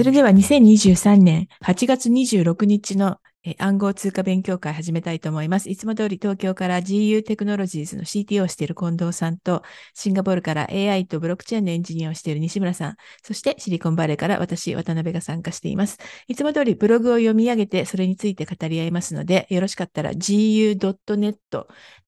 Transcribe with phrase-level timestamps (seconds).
[0.00, 3.18] それでは2023年8月26日の
[3.58, 5.68] 暗号通貨勉強会始めたいと思います。
[5.68, 15.98] いつも通り東京から GU テクノロジーズの CTO をしている近藤さんと、シンガポールから AI とブロックチェーンのエンジニアをしている西村さん、そしてシリコンバレーから私、渡辺が参加しています。
[16.28, 21.36] いつも通りブログを読み上げて、それについて語り合いますので、よろしかったら GU.net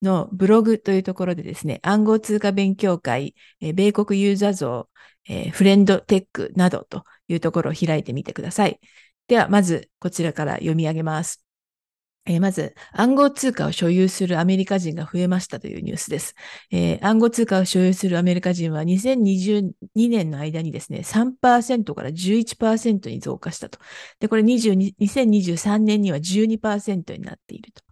[0.00, 4.88] のブログというところでですね、暗号通貨勉強会、米国ユーザー像、
[5.52, 8.80] フレンドテックなどというところを開いてみてください。
[9.28, 11.44] では、まずこちらから読み上げます。
[12.24, 16.36] えー、まず、暗号通貨を所有するアメリカ人が増えましたというニュースです。
[16.70, 23.80] えー、暗号通貨を所有するアメリカ人は2022年の間にですね、3%から11%に増加したと。
[24.20, 27.82] で、これ2023年には12%になっていると。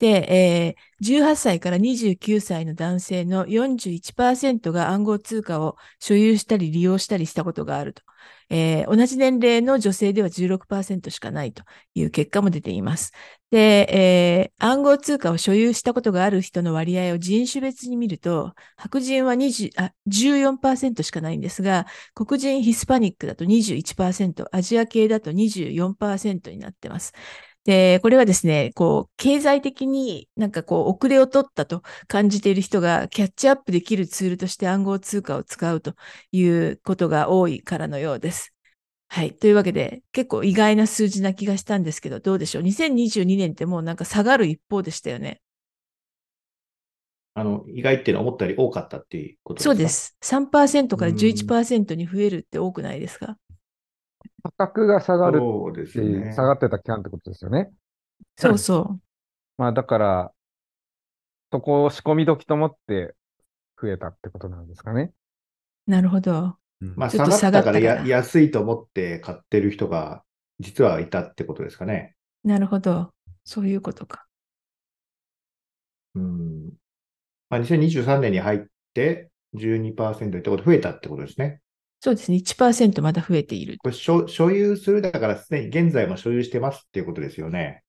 [0.00, 8.02] で、えー、18歳から29歳の男性の41%が暗号通貨を所有したり利用したりしたことがあると。
[8.50, 11.62] えー、同じ年齢の女性では16%しかないと
[11.94, 13.12] いう結果も出ています。
[13.50, 27.12] で、えー、暗号通貨を所有したことがある人の割合を人種別に見ると、白人は20あ14%しかないんですが、黒人ヒスパニックだと21%、アジア系だと24%になっています。
[27.68, 35.94] で、これはですね、こう、経済的になんかこう、遅れを取ったと感じている人がキャッチアップできるツールとして暗号通貨を使うと
[36.32, 38.54] いうことが多いからのようです。
[39.08, 39.34] はい。
[39.34, 45.40] というわけで、結構意外な数字な気がしたんですけど、どうでしょう ?2022 年ってもうなんか下がる一方でしたよね。
[47.34, 49.72] あの、意外っていうのは思ったより多かったっていうことですか？
[49.72, 50.16] そうです。
[50.22, 53.36] 3%から11%に増えるって多くないですか？
[54.42, 56.32] 価格が下がるそうですね。
[56.32, 57.70] 下がってた期間ってことですよね。
[58.36, 59.00] そうそう。
[59.56, 60.32] まあだから、
[61.50, 63.14] そこを仕込み時と思って
[63.80, 65.12] 増えたってことなんですかね。
[65.86, 66.56] なるほど。
[66.80, 70.22] まあ、下がったからや安いと思って買ってる人が
[70.60, 72.14] 実はいたってことですかね。
[72.44, 73.12] なるほど。
[73.44, 74.26] そういうことか。
[76.14, 76.72] うん。
[77.50, 78.60] まあ、2023年に入っ
[78.94, 81.60] て12%ってこと増えたってことですね。
[82.00, 82.36] そうですね。
[82.36, 83.76] 1%まだ増えている。
[83.78, 87.82] これ所所有するだからすでに現在も所有してますっていうことですよね。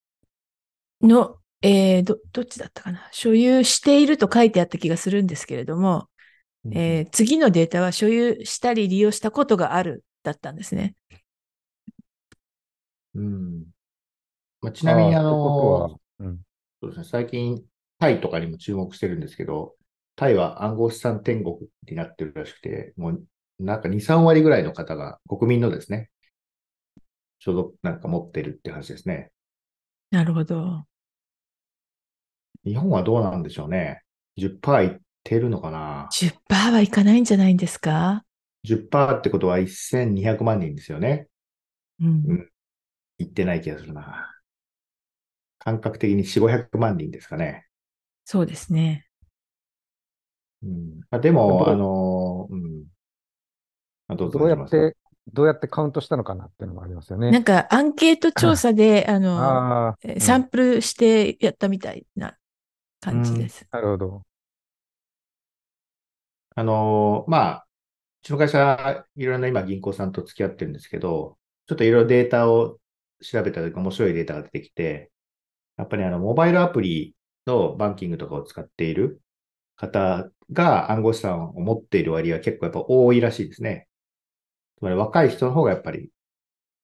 [1.00, 3.08] の、えー、ど、どっちだったかな。
[3.12, 6.08] 所有していると書いてあった気がするんですけれども、
[6.64, 10.94] うん、えー、次のデータは所有したり利用したことがあるだったんですね。
[13.14, 13.64] うん。
[14.60, 16.40] まあ、ちなみに、あの、うん、
[16.82, 17.62] そうですね、最近、
[17.98, 19.76] タイとかにも注目してるんですけど、
[20.16, 23.24] タイは暗号資産天国になってるらしくて、もう
[23.60, 26.10] なんか2、3割ぐらいの方が国民のですね、
[27.38, 29.30] 所属なんか持ってるって話ですね。
[30.10, 30.84] なるほど。
[32.64, 34.02] 日本はどうなんでしょうね。
[34.36, 38.24] 10%いってるのかな ?10% はいかないんじゃないんですか
[38.64, 41.28] ?10% ってことは1200万人ですよね。
[42.00, 42.08] うん。
[42.08, 42.50] うん。
[43.18, 44.30] いってない気がするな。
[45.58, 47.66] 感覚的に4、500万人ですかね。
[48.24, 49.06] そうですね。
[50.62, 52.84] うん、あでも、あの、うん、
[54.16, 54.96] どうどうやって、
[55.32, 57.30] どうやってカウントしたのかなっていうのもありますよね。
[57.30, 62.36] なんかアンケート調査で、あの、あサンプルしてやったみたいな
[63.00, 63.66] 感じです。
[63.72, 64.22] うん、なるほど。
[66.54, 67.66] あの、まあ、
[68.22, 72.78] うちの会社、いろんな今銀行さんと付き合ってるんですけど、ちょっといろいろデータを
[73.22, 75.10] 調べたとき面白いデータが出てきて、
[75.76, 77.14] やっぱりあの、モバイルアプリ
[77.46, 79.22] のバンキングとかを使っている
[79.76, 83.88] 方が暗号資産を持っている割合は結構やっぱ多いらしいですね。
[84.80, 86.10] つまり若い人の方がやっぱり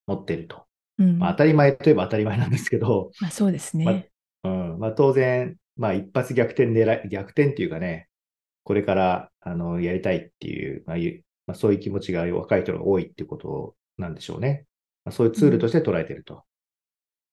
[0.07, 0.67] 持ってると。
[0.99, 3.85] うん、まあ、当たり前といえば当たり前なんですけど、まあ、そうですね。
[4.43, 8.09] まあ、うんまあ、当然、まあ、一発逆転狙い、逆転っていうかね、
[8.65, 10.97] これからあのやりたいっていう、まあ
[11.47, 14.67] まあ、そういう気持ちが若い人が多いっていうことなんでしょうね。
[15.05, 16.35] まあ、そういうツールとして捉えてると。
[16.35, 16.41] うん、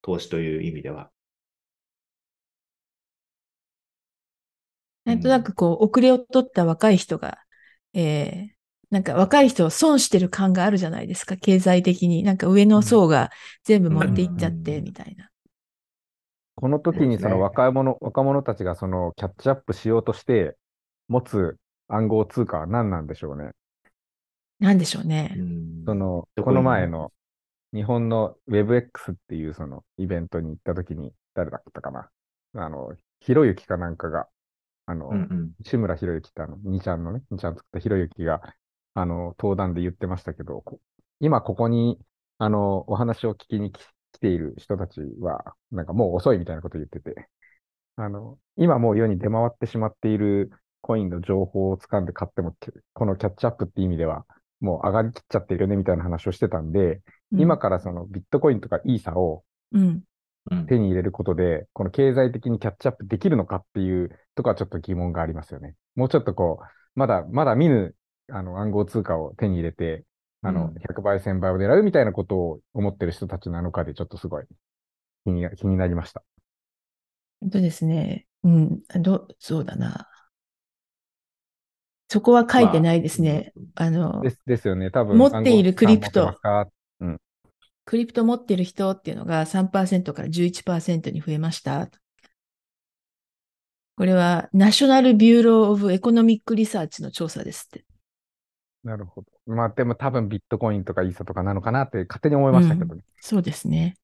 [0.01, 1.09] 投資という意味では。
[5.03, 7.39] なんとなくこう、遅れを取った若い人が、
[7.93, 8.47] えー、
[8.93, 12.21] なんか若い人は損してる感があるじゃないですか、経済的に。
[12.21, 13.31] なんか上の層が
[13.63, 15.31] 全部持っていっちゃって、みたいな。
[16.53, 20.55] この時にその若者、若者たちがそのキャッチアップしようとして
[21.07, 21.57] 持つ
[21.87, 23.53] 暗号通貨は何なんでしょうね。
[24.59, 25.35] 何でしょうね。
[25.87, 27.11] その、この前の
[27.73, 32.09] 日本の WebX っていうそのイベントに行った時に誰だったかな。
[32.55, 34.27] あの、ひろゆきかなんかが、
[34.85, 38.41] あの、うんうん、志村ひろゆきってあの、2ちゃんのね、2ちゃん作ったひろゆきが、
[38.93, 40.63] あの、登壇で言ってましたけど、
[41.19, 41.99] 今ここに、
[42.37, 47.29] あの、お話を聞きに来ている人たちは、なんかもう遅いみたいなこと言ってて、
[47.95, 50.51] あの、今もう世に出回ってしまっている
[50.81, 52.55] コインの情報を掴んで買っても、
[52.93, 54.25] このキャッチアップって意味では、
[54.59, 57.01] もう上がりきっちゃってるよねみたいな話をしてたんで、
[57.31, 60.03] 今からそのビットコインとかイーサをうん。
[60.67, 65.75] 手に入れることで、この経済的にキャッチアップできるのかっていうとこはちょっと疑問がありますよね。
[65.95, 67.95] もうちょっとこう、まだ、まだ見ぬ、
[68.29, 70.05] あの、暗号通貨を手に入れて、
[70.41, 74.45] あの、うん100倍、1000倍を狙うみたいなことを思ってる人たちなのかで、ちょっとすごい
[75.25, 76.23] 気に気になりました。
[77.41, 78.27] 本当ですね。
[78.43, 78.81] うん。
[79.01, 80.07] ど、そうだな。
[82.09, 83.53] そこは書いてないですね。
[83.75, 84.91] あので、すですよね。
[84.91, 86.83] 多分、持っているクリプト暗号資産持ってますか？
[87.85, 91.89] crypto 持ってる人っていうのが3%から11%に増えました。
[93.95, 97.85] これは、 National Bureau of Economic Research の調査ですって。
[98.83, 99.27] なるほど。
[99.53, 103.03] まあ、でも多分ビットコインとかイーサとかなのかなって勝手に思いましたけどね。
[103.19, 103.95] そうですね。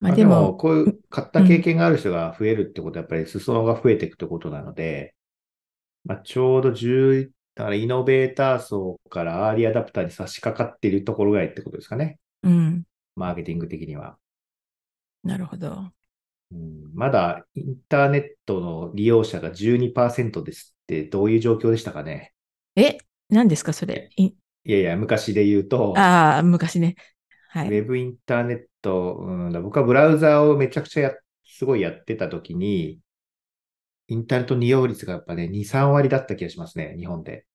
[0.00, 5.14] ままあでも、あでも、こういう買った経験がある人が増えるってことは、やっぱり裾野が増えていくってことなので、
[6.04, 12.18] まあ、ちょうど10、だから innovator 層から early adopter に差し掛かっているところぐらいってことですかね。
[12.42, 12.84] うん。
[13.16, 14.18] マーケティング的には。
[15.24, 15.90] なるほど。
[16.52, 22.32] うん、まだインターネットの利用者が12%ですってどういう状況でしたかね。
[22.76, 24.10] え、何ですか、それ？
[24.16, 26.96] いいやいや、昔で言うと、ああ、昔ね。
[27.50, 27.68] はい。
[27.68, 31.12] ウェブインターネット、うん、だ僕はブラウザをめちゃくちゃや、
[31.44, 33.00] すごいやってた時に、
[34.08, 37.46] インターネット利用率がやっぱね、2、3割だった気がしますね、日本で。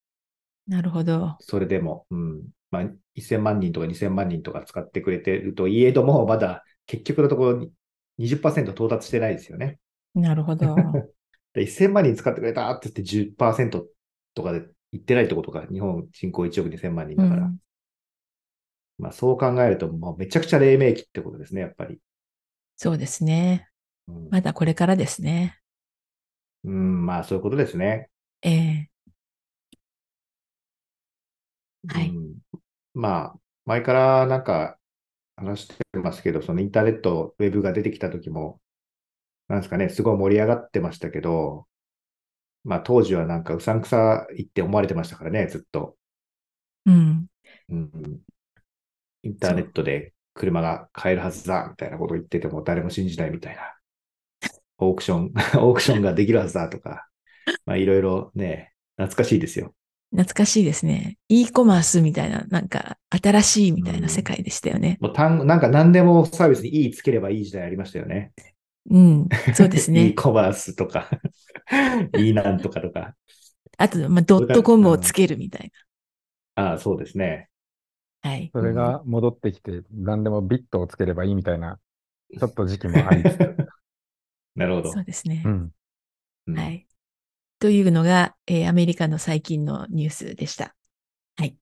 [0.67, 1.37] なるほど。
[1.39, 2.43] それでも、うん。
[2.71, 2.83] まあ、
[3.15, 7.71] 1000万人とか2000万人とか使ってくれてるといえども、まだ結局のところに
[8.17, 9.79] 20%到達してないですよね。
[10.15, 10.75] なるほど。
[11.53, 13.85] で1000万人使ってくれたって言って10%
[14.33, 15.65] とかで言ってないってことか。
[15.71, 17.43] 日本人口1億2000万人だから。
[17.43, 17.57] うん
[19.01, 21.99] まあそう考えると、もうめちゃくちゃ黎明期ってことですね、やっぱり。
[22.77, 23.67] そうですね。
[24.07, 25.59] うん、まだこれからですね。
[26.63, 28.09] うん、まあそういうことですね。
[28.43, 28.89] ええ
[31.87, 32.35] はいうん
[32.93, 34.77] まあ、前からなんか
[35.35, 38.61] 話してますけど、そのインターネット、ウェブが出てきた時も、
[39.47, 41.65] なんですかね、すごい盛り上がってましたけど、
[42.63, 45.95] まあ当時はなんかうさんくさいって思われてましたからね、ずっと。
[46.85, 47.27] うん。
[47.69, 48.19] うん、
[49.23, 53.61] インターネットで車が買えるはずだ、みたいなことを言ってても誰も信じないみたいな。
[54.77, 57.07] オークション、 オークションができるはずだとか、
[57.65, 59.73] まあいろいろね、懐かしいですよ。
[60.11, 61.17] 懐かしいですね。
[61.29, 64.97] e コマースみたいな、なんか新しいみたいな世界でしたよね。
[64.99, 68.33] もう単なんか何でもサービスに E つければいい時代ありましたよね。
[68.89, 69.29] うん。
[69.53, 70.11] そうです e ね。
[70.17, 71.09] コマースとか、
[72.13, 73.15] E なんとかとか。
[73.77, 75.71] あと、まあ、ドットコムをつけるみたい
[76.55, 77.49] ああ、そうですね。
[78.23, 78.29] な。
[78.29, 78.53] はい。
[78.53, 81.79] それが戻ってきて、何でもビットをつければいいみたいな、
[82.39, 83.59] ちょっと時期もありつつ。
[84.55, 85.03] なるほどそう。
[85.03, 85.49] ですねう。
[85.49, 85.71] ん。
[86.47, 86.87] うんはい。
[87.59, 90.75] というのが、えーアメリカの最近のニュースでした。
[91.37, 91.57] はい。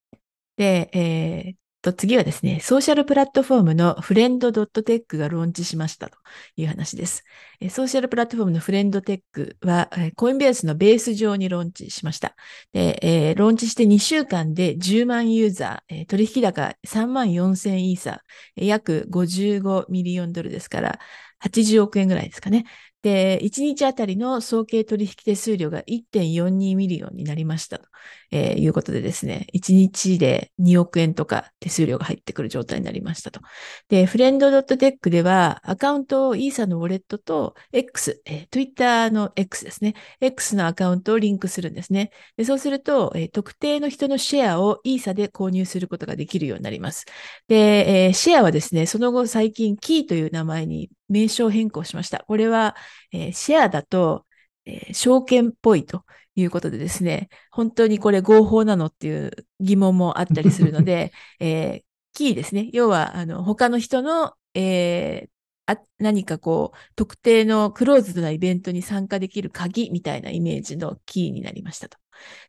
[0.58, 6.18] で、えーと、次はですね、ソーシャルプラットフォームのフレンド .tech がローンチしましたと
[6.58, 7.24] いう話です。
[7.70, 12.36] ソーシャルプラットフォームのフレンドテックは、コインベースのベース上にローンチしました。
[12.74, 18.18] で、えーローンチして2週間で10万ユーザー、取引高3万4000イーサー、
[18.58, 21.00] えー約55 million ドルですから、
[21.40, 22.66] 80億円ぐらいですかね。
[23.02, 27.88] で、1日あたりの総計取引手数料が1.42 million になりましたと、
[28.32, 33.42] えーいうことでですね、1日で2億円とか手数料が入ってくる状態になりましたと。
[33.90, 42.12] で、 friend.tech ではアカウントをイーサのウォレットと X、えー Twitter の X ですね、X のアカウントをリンクするんですね。
[42.38, 47.06] でそうすると、えー特定の人のシェアをイーサで購入することができるようになります。
[47.48, 52.20] で、えーシェアはですね、その後最近キーという名前に名称変更しました。
[52.28, 52.76] これは、
[53.12, 54.26] えーシェアだと、
[54.66, 56.04] えー証券っぽいと
[56.36, 61.84] いうことでですね、本当にこれ合法なのっていう疑問もあったりするので、 えー
[62.14, 62.70] キーですね。
[62.74, 65.30] 要は、あの、他の人の、えー
[65.72, 71.98] あ何かこう、特定のクローズドなイベントに参加できる鍵みたいなイメージのキーになりましたと。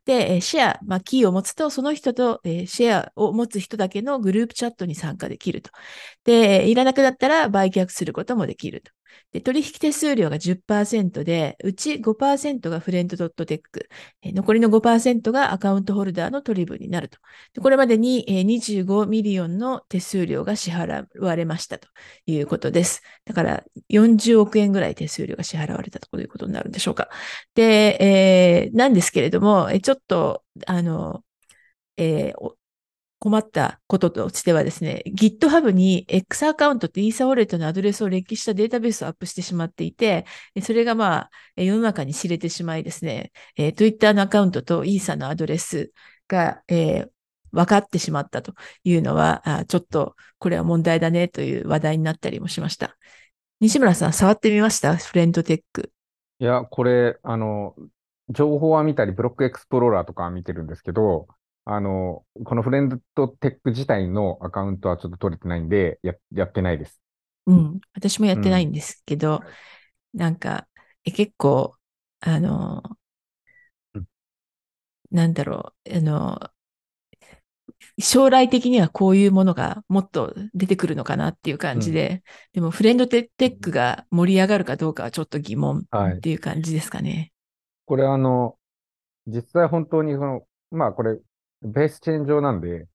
[0.05, 5.69] で、えーシェア、まあ、キーを持つと、その人と、えーシェアを持つ人だけのグループチャットに参加できると。
[6.25, 8.91] で、いらなくなったら売却することもできると。
[9.31, 13.89] で取引手数料が10%で、うち5%が friend.tech、
[14.23, 17.17] 残りの5%が account holder の取り分になると。
[17.61, 21.87] これまでに25 million の手数料が支払われましたと
[22.25, 23.01] いうことです。
[23.25, 27.09] だから40億円ぐらい手数料が支払われたということになるんでしょうか。
[27.55, 31.23] で、えーなんですけれども、ちょっと、あの、
[31.97, 32.55] えー
[33.21, 40.25] 困ったこととしてはですね、GitHub に X アカウントとイーサウォレットのアドレスを列記したデータベースをアップしてしまっていて、
[40.63, 45.91] それがまあ、世の中に知れてしまいですね、えー Twitter のアカウントとイーサのアドレス
[46.27, 47.09] が、えー
[47.53, 48.53] 分かってしまったと
[48.85, 52.95] いうのは、あちょっとこれは問題だねという話題になったりもしました。
[53.59, 54.95] 西村さん、触ってみました？
[54.95, 55.91] フレンドテック。
[56.39, 57.75] いや、これ、あの、
[58.29, 61.27] 情報は見たり、ブロックエクスプローラーとか見てるんですけど、
[61.65, 67.01] あの、このフレンドテック自体のアカウントはちょっと取れてないんで、や、やってないです。
[67.45, 67.81] うん。
[67.93, 69.41] 私もやってないんですけど、
[70.13, 70.67] うん、なんか、
[71.05, 71.75] え結構、
[72.19, 72.81] あの、
[73.93, 74.05] うん、
[75.11, 76.51] なんだろう、あの、
[77.99, 82.21] 将来的にはこういうものがもっと出てくるのかなっていう感じで、うん、
[82.53, 87.11] でもフレンドテックが盛り上がるかどうかはちょっと疑問っていう感じですかね。
[87.11, 87.31] はい、
[87.85, 88.57] これあの、
[89.27, 90.41] 実際本当にその、
[90.71, 91.19] まあこれ、
[91.61, 92.87] ベースチェーン上なんで、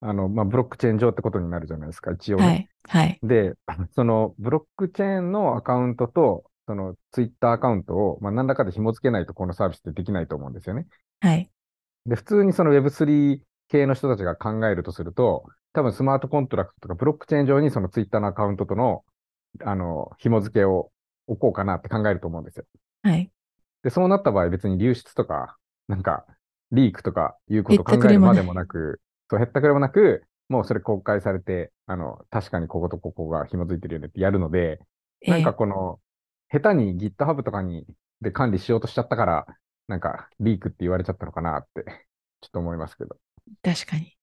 [0.00, 2.68] あの、まあ、ブロックチェーン上ってことになるじゃないですか、一応、ね、はい。
[2.88, 3.20] はい。
[3.22, 3.54] で、
[3.94, 10.86] そのブロックチェーンのアカウントと、そのツイッターアカウントを、まあ、何らかで紐付けないとこのサービスってできないと思うんですよね。
[11.20, 11.50] はい。
[12.06, 19.04] で、普通にその Web3 系の人たちが考えるとすると、多分スマートコントラクトとかブロックチェーン上にそのツイッターのアカウントとの、
[19.62, 20.90] あの、紐付けを
[21.26, 22.64] 置こうかなって考えると思うんですよ。
[23.02, 23.30] はい。
[23.82, 25.56] で、そうなった場合別に流出とか、
[25.88, 26.26] なんか、
[26.74, 29.00] リークとかいうことを考えるまでもなく、
[29.30, 34.80] そう、へったくれもなく、もうそれ公開されて、あの、確かにこことここが紐づいてるよねってやるので、
[35.26, 36.00] なんかこの、
[36.50, 37.86] 下手に GitHub とかに
[38.20, 39.46] で管理しようとしちゃったから、
[39.88, 41.84] なんかリークって言われちゃったのかなって、
[42.40, 43.16] ちょっと思いますけど。
[43.62, 44.16] 確かに。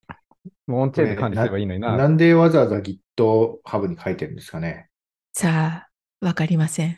[0.67, 1.95] もうオンチェーンで管理すればいいのにな。
[1.95, 4.89] なんでわざわざ GitHub に書いてるんですかね。
[5.33, 6.97] さあ、わかりません。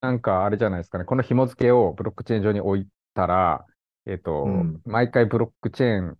[0.00, 1.04] なんかあれじゃないですかね。
[1.04, 3.64] この紐付けをブロックチェーン上に置いたら、
[4.06, 6.18] えっ、ー、と、うん、毎回ブロックチェーン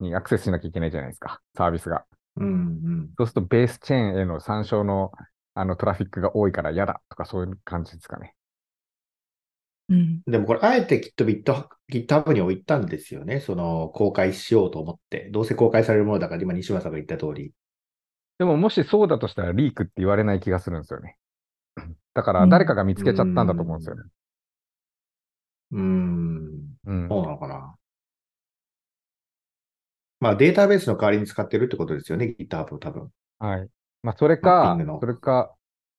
[0.00, 1.40] にアクセスしなきゃいけないじゃないですか。
[1.56, 2.04] サービスが。
[2.36, 5.10] うんうん、そうするとベースチェーンへの参照の
[5.54, 8.34] あのトラフィックが多いから嫌だとかそういう感じですかね。
[9.88, 13.40] うん、でもこれ、あえてきっと GitHub に置いたんですよね。
[13.40, 15.30] その、公開しようと思って。
[15.30, 17.52] どうせ公開されるものだから、今、西村さんが言った通り。
[18.38, 21.16] でも、もしそうだとしたら、リークって言われない気がするんですよね。
[22.12, 24.02] だから、誰かが見つけちゃったんだと思うんですよね。
[25.72, 25.80] うん。
[25.80, 26.47] うん。
[27.08, 27.74] そうなのかな。
[30.20, 33.10] まあ、データベースの代わりに使ってるってことですよね、GitHub 多分。
[33.38, 33.68] はい。
[34.02, 35.54] まあ、それか、それか、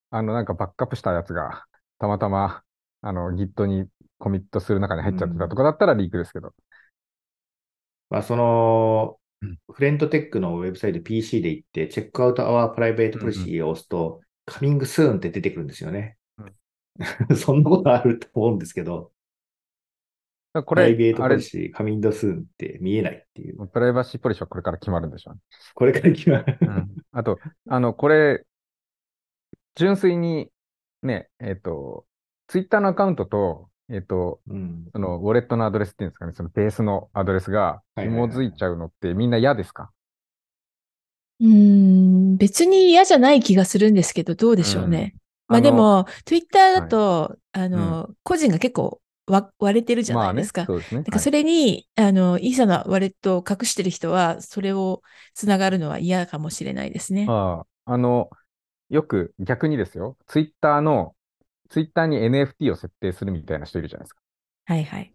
[0.09, 1.65] あの、なんかバックアップしたやつが、
[1.99, 2.63] たまたま、
[3.01, 6.53] あの、Git にコミットする中に入っちゃってたとかだったらリークですけど。
[8.09, 9.19] まあ、その、
[9.71, 16.17] フレンドテックのウェブサイト PC で行って、チェックアウトアワープライベートプロシーを押すと、カミングスーンって出てくるんですよね。
[16.37, 19.13] うん、 そんなことあると思うんですけど。
[20.53, 23.67] これ、プライベートポリシー、カミンドスーンって見えないっていう。
[23.67, 25.41] プライバシーポリシーはこれから決まるんでしょうね。
[25.75, 26.57] これから決まる。
[26.61, 28.43] うん、あと、あの、これ、
[29.75, 30.49] 純粋に、
[31.03, 32.05] ね、えっ、ー、と、
[32.47, 39.91] ツイッターのアカウントと、えっ、ー、と、うん、その、ウォレットのアドレスっていうんですかね、そのベースのアドレスが紐づいちゃうのってみんな嫌ですか、
[41.39, 45.13] うん、別に嫌じゃない気がするんですけど、どうでしょうね。
[45.47, 48.99] うん、まあでも、ツイッターだと、はい、あの、うん、個人が結構
[49.29, 50.61] 割れてるじゃないですか。
[50.61, 51.01] まあね、そうですね。
[51.03, 55.01] だからそれに、はい、あの、イーサのワレットを隠してる人は、それを
[55.33, 57.25] つながるのは嫌かもしれないですね。
[57.29, 58.29] ああ、あの、
[58.89, 61.15] よく逆にですよ、ツイッターの、
[61.69, 64.21] ツイッターに NFT を設定するみたいな人いるじゃないですか。
[64.65, 65.13] はいはい。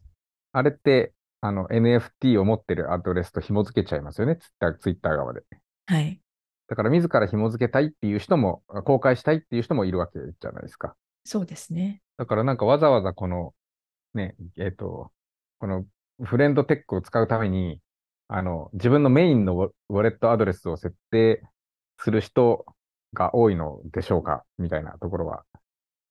[0.52, 5.42] あれって、あの、NFT を持ってるアドレスと紐付けちゃいますよね、ツイッター、ツイッター側で。
[5.86, 6.20] はい。
[6.68, 10.96] だから自ら紐付けたいっていう人も、公開したいっていう人もいるわけじゃないですか。
[11.24, 12.00] そうですね。
[12.16, 13.52] だからなんかわざわざこの
[14.16, 15.12] ね、えっ、ー、と、
[15.58, 15.84] この
[16.22, 17.80] フレンドテックを使うために、
[18.28, 21.42] あの、自分のメインのウォレットアドレスを設定
[21.98, 22.64] する人
[23.12, 25.44] が多いのでしょうかみたいなところは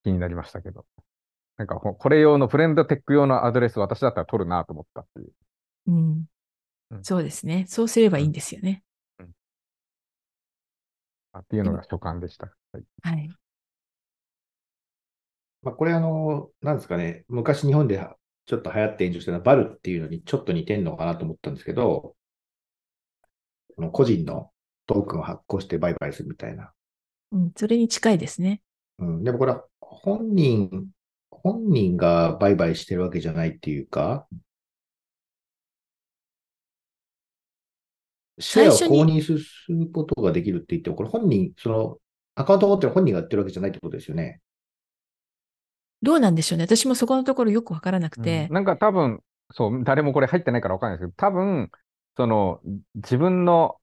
[0.04, 0.86] 気になりましたけど。
[1.58, 5.32] なんか、これ用のフレンドテック用のアドレス私だったら取るなと思ったっていう。
[5.88, 6.26] うん。
[6.92, 7.66] うん、そうですね。
[7.68, 8.84] そうすればいいんですよね。
[9.20, 12.48] うん、うん、っていうのが所感でした。
[12.72, 12.84] はい。
[13.04, 13.43] はい
[15.64, 18.06] まあ、これあの、なんですかね、昔日本で
[18.46, 22.16] ちょっと流行って炎上したのはバルっていうのにちょっと似てんのかなと思ったんですけど、
[23.92, 24.52] 個人の
[24.86, 26.74] トークンを発行して売買するみたいな。
[27.32, 28.62] うん、それに近いですね。
[29.00, 30.90] うん、でもこれは本人、
[31.32, 34.28] 本人が売買してるわけじゃないっていうか、
[38.40, 39.34] シェアを購入す
[39.70, 41.98] ることができるって言っても、これ本人、その
[42.36, 44.42] アカウントを持ってる本人がやってるわけじゃないってことですよね。
[46.04, 46.66] どうなんでしょうね。
[46.66, 51.72] 私もそこのところよくわからなくて、うん、なんか多分、そう、誰もこれ入ってないからわかんないですけど、多分、
[52.18, 52.60] その、
[52.96, 53.78] 自分の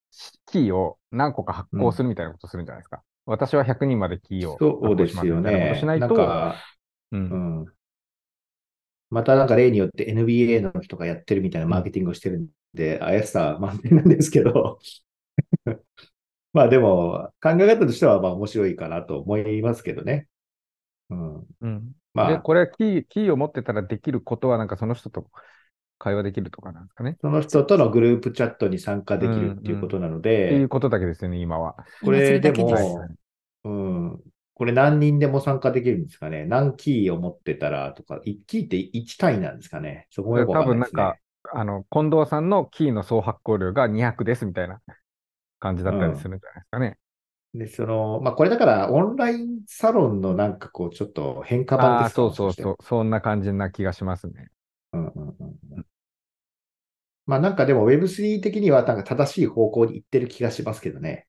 [0.46, 3.02] キーを何個か発行するみたいなことするんじゃないですか。
[3.26, 5.76] うん、私は100人までキーをそうですよね。
[5.80, 6.14] しないと、
[7.12, 7.66] うん、うん。
[9.08, 14.78] またなんか例によって NBA の人がやってるみたいなマーケティングをしてるんで怪しさ満点なんですけど
[16.52, 20.26] まあでも、考え方としてはまあ面白いかなと思いますけどね。
[21.10, 21.46] うん。
[21.60, 21.92] うん。
[22.14, 22.32] まあ。
[22.32, 25.26] で、これキー、キーを持ってたらできることは、なんかその人と
[25.98, 27.18] 会話できるとかなんですかね。
[27.20, 30.30] その人とのグループチャットに参加できるっていうことなので。
[30.30, 31.76] うんうん、っていうことだけですよね、今は。
[32.02, 33.08] これでも、
[33.64, 34.20] うん。
[34.54, 41.18] これ何人でも参加できるんですかね何キーを持ってたらとか、1キーって1単位なんですかねそこがよくわかんないです、ね、多分なんか、
[41.54, 44.82] あの、近藤さんのキーの総発行量が200ですみたいな
[45.60, 46.98] 感じだったりするんじゃないですかね。
[47.54, 54.48] うん、で、その、まあ、これだからオンラインサロンのなんかこう、ちょっと変化版ですかそうそうそう、そんな感じな気がしますね。
[54.92, 55.28] うんうん
[55.76, 55.86] うん。
[57.26, 61.26] まあなんかでも Web3 的にはなんか正しい方向に行ってる気がしますけどね。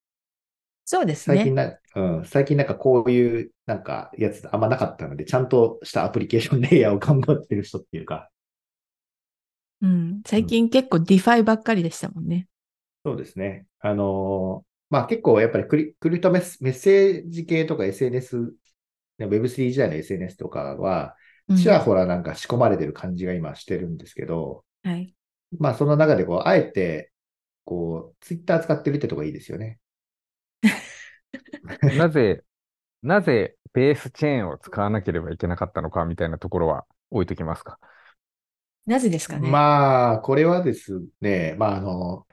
[0.86, 1.38] そうですね。
[1.38, 8.30] 最近な、うん、最近なんかこういうなんかやつあんまなかったので、ちゃんとしたアプリケーションレイヤーを頑張ってる人っていうか。
[9.82, 12.48] うん、最近結構 DeFi ばっかりでしたもんね。
[13.06, 13.66] そうですね。
[13.80, 18.54] あのー、まあ結構やっぱりクリクリプトメッセージ系とか SNS、
[19.18, 21.16] Web3 時代の SNS とかは、
[21.56, 25.16] ちらほらなんか仕込まれてる感じが今してるんですけど、はい。
[25.60, 27.12] まあその中でこう、あえて、
[27.66, 29.80] こう、Twitter 使ってるってとこいいですよね。
[31.96, 32.44] なぜ、
[33.04, 37.80] なぜベースチェーンを使わなければいけなかったのかみたいなところは置いときますか？
[38.86, 39.50] なぜですかね。
[39.50, 42.28] まあ、これはですね、まあ、あの、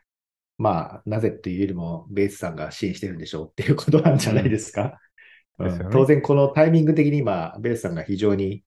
[0.59, 4.99] まあ、なぜっていうよりも、ベースさんが支援してるんでしょうっていうことなんじゃないですか。
[5.59, 8.65] うん、当然、このタイミング的に今、ベースさんが非常に、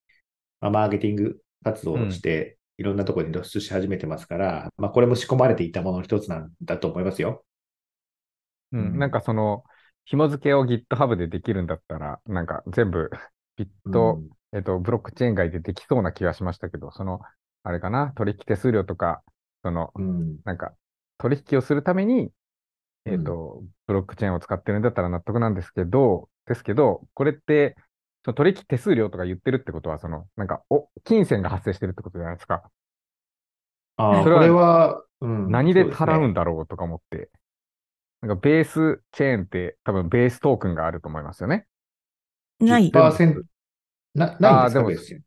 [0.62, 7.44] まあ、マーケティング活動をして、いろんなところに露出し始めてますから、まあ、これも仕込まれていたものの一つなんだと思いますよ。
[8.72, 9.64] うん、なんかその、
[10.06, 13.10] 紐付けを GitHub でできるんだったら、なんか全部
[13.56, 17.20] ビット、うん、えっと、ブロックチェーン外でできそうな気がしましたけど、その、
[17.64, 19.22] あれかな、取引手数料とか、
[19.64, 20.74] その、うん、なんか、
[21.22, 22.32] 取引をするために、
[23.06, 27.76] えっと、うん、ブロックチェーンを使ってるんだったら納得なんですけど、ですけど、これって、
[28.26, 32.64] その取引手数料とか言ってるってことは、その、なんか、お、金銭が発生してるってことじゃないですか。
[33.98, 37.30] ああ、それは、うん、何で払うんだろうとか思って。
[38.22, 41.66] なんかベースチェーンって多分ベーストークンがあると思いますよね。
[42.60, 42.92] ない。
[42.92, 43.44] 10%
[44.14, 45.22] な、ないんですかベース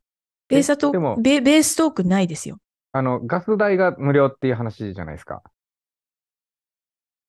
[0.47, 2.57] ベーストークベ、ベーストークンないですよ。
[2.93, 5.43] あの、ガス代が無料っていう話じゃないですか。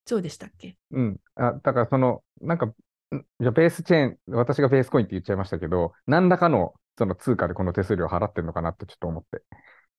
[0.07, 0.77] そうでしたっけ？
[0.91, 1.17] うん。
[1.35, 2.73] あだからその、なんか、
[3.11, 9.43] じゃベースチェーン、私がベースコインって言っちゃいましたけど、何らかのその通貨でこの手数料払ってるのかなってちょっと思って。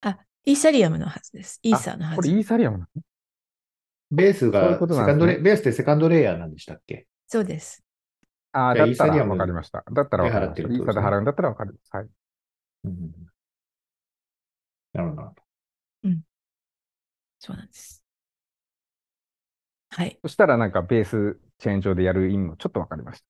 [0.00, 1.60] あ、イーサリアムのはずです。
[1.62, 2.16] イーサーのはず。
[2.16, 3.02] これイーサリアムなの？
[4.10, 7.06] ベースが、セカンドレ、ベースってセカンドレイヤーなんでしたっけ？
[7.26, 7.84] そうです。
[8.52, 9.84] ああ、だったら分かりました。
[9.92, 10.68] だったら分かりました。
[10.68, 11.90] イーサで払うんだったら分かります。
[11.94, 12.06] はい。
[12.84, 13.12] うん、
[14.94, 15.34] なるほど。
[16.04, 16.22] うん。
[17.38, 17.97] そうなんです。
[19.98, 20.16] はい。
[20.22, 23.26] そしたらなんかベースチェーン上でやる意味もちょっと分かりました。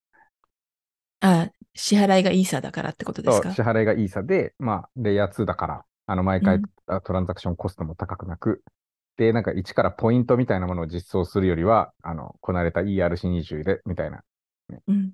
[1.21, 3.51] ああ、支払いがイーサだからってことですか？
[3.51, 6.61] 支払いがイーサで、まあ、レイヤー2だから、あの、毎回、
[7.05, 8.63] トランザクションコストも高くなく、
[9.17, 14.23] で、なんか1からポイントみたいなものを実装するよりは、あの、こなれた ERC20 で、みたいな、
[14.69, 15.13] ね、うん、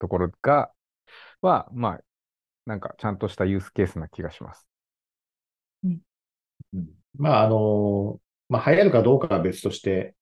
[0.00, 0.70] ところが、
[1.40, 2.00] は、まあ、
[2.66, 4.66] なんかちゃんとしたユースケースな気がします。
[5.84, 6.00] うん。
[6.74, 6.88] うん、
[7.18, 10.14] まあ、あの、まあ、流行るかどうかは別として、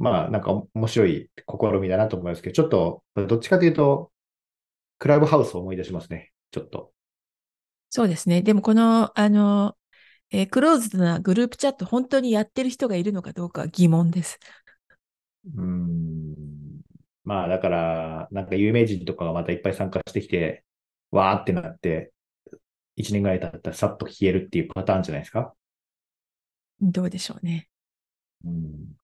[0.00, 4.10] まあ、なんか面白い試みだなと思いますけど、ちょっと、どっちかというと、
[4.98, 6.32] クラブハウスを思い出しますね。
[6.50, 6.94] ちょっと。
[7.90, 8.40] そうですね。
[8.40, 9.76] でも、この、あの、
[10.30, 14.38] えー、クローズドなグループチャット、本当にやってる人がいるのかどうか疑問です。
[15.54, 16.34] うん。
[17.24, 20.64] まあ、だから、なんか有名人とかがまたいっぱい参加してきて、
[21.10, 22.12] わーってなって、
[22.96, 25.54] 1年ぐらい経ったらさっと消えるっていうパターンじゃないですか。
[26.80, 27.68] どうでしょうね。
[28.44, 28.99] うん、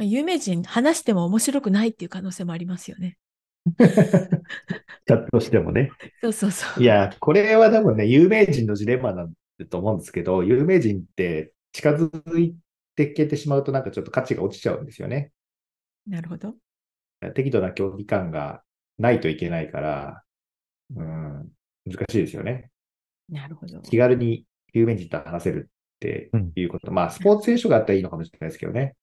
[0.00, 3.18] 有名人話しても面白くないっていう可能性もありますよね。
[3.76, 5.90] チャットしてもね。
[6.20, 6.82] そうそうそう。
[6.82, 9.32] いや、これは多分ね、有名人のジレンマなん
[9.68, 12.56] と思うんですけど、有名人って近づい
[12.94, 15.32] てけてしまうとなんかちょっと価値が落ちちゃうんですよね。
[16.06, 16.54] なるほど。
[17.34, 18.62] 適度な競技感が
[18.98, 20.22] ないといけないから、
[20.94, 21.48] うん、
[21.86, 22.70] 難しいですよね。
[23.28, 23.80] なるほど。
[23.82, 26.88] 気軽に有名人と話せるっていうこと。
[26.88, 28.94] うん、まあ、スポーツ選手があったらいいのかもしれないですけどね。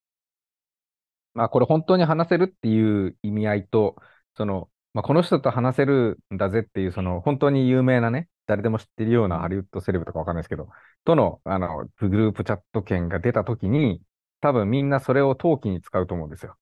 [1.36, 3.98] まあ、これ本当に話せるっていう意味合いと、
[4.38, 10.69] その、まあ、この人と話せるんだぜっていう、その、本当に有名なね、誰でも知ってるようなハリウッドセレブとかわかんないですけど、
[11.06, 14.02] との、あの、グループチャット券が出たときに、
[14.41, 16.58] 多分みんなそれを陶器に使うと思うんですよ。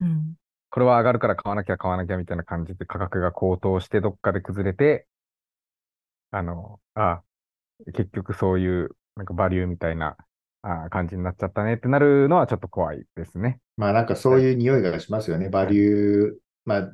[0.00, 0.36] うん。
[0.70, 5.06] これは上がるから買わなきゃ買わなきゃみたいな感じで価格が高騰してどっかで崩れて、
[6.30, 7.22] あの、あ、
[7.94, 10.16] 結局そういう、なんかバリューみたいな、
[10.86, 13.60] あ感じになっちゃったねってなるのはちょっと怖いですね。
[13.76, 15.48] まあなんかそういう匂いがしますよね。
[15.48, 16.92] バリュー、まあ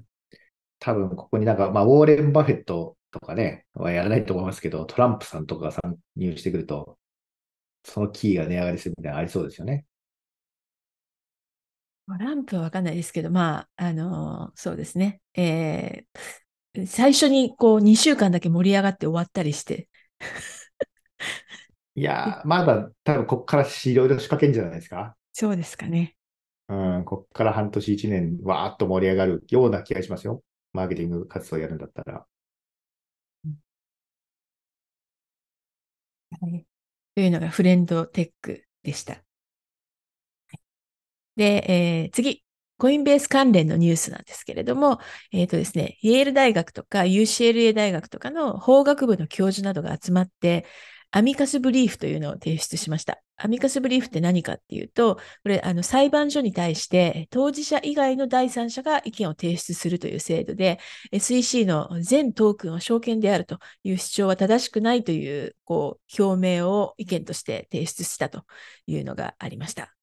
[0.81, 6.99] 多分ここになんか、まあウォーレン・バフェットとかね、はやらないと思いますけど、トランプさんとか参入してくると、
[7.85, 9.87] そのキーが値上がりするみたいなのありそうですよね。
[12.07, 15.21] トランプはわかんないですけど、まあ、あのーそうですね。
[15.35, 16.19] えー
[16.87, 19.89] 最初にこう2週間だけ盛り上がって終わったりして、
[21.95, 25.17] いやー、まだ多分ここからいろいろ仕掛けんじゃないですか？
[25.33, 26.17] そうですかね。
[26.69, 30.43] うん、ここから半年1年わーっと盛り上がるような気がしますよ。
[30.73, 32.27] マーケティング活動をやるんだったら。
[36.41, 36.67] はい
[37.15, 39.15] というのがフレンドテックでした。
[39.15, 39.23] はい
[41.37, 41.65] で、
[42.05, 42.45] えー次、
[42.79, 45.01] コインベース関連のニュースなんですけれども、
[45.33, 50.67] えっ、とですね、イェール大学とか UCLA 大学とかの法学部の教授などが集まって、
[51.13, 53.23] アミカスブリーフというのを提出しました。
[53.37, 60.79] アミカスブリーフって何かっていうと、これ、あの、裁判所に対して、当事者以外の第三者が意見を提出するという制度で、
[61.13, 68.45] SEC の全トークンは証券であるという主張は正しくないという、こう、表明を意見として提出したと
[68.87, 69.95] いうのがありました。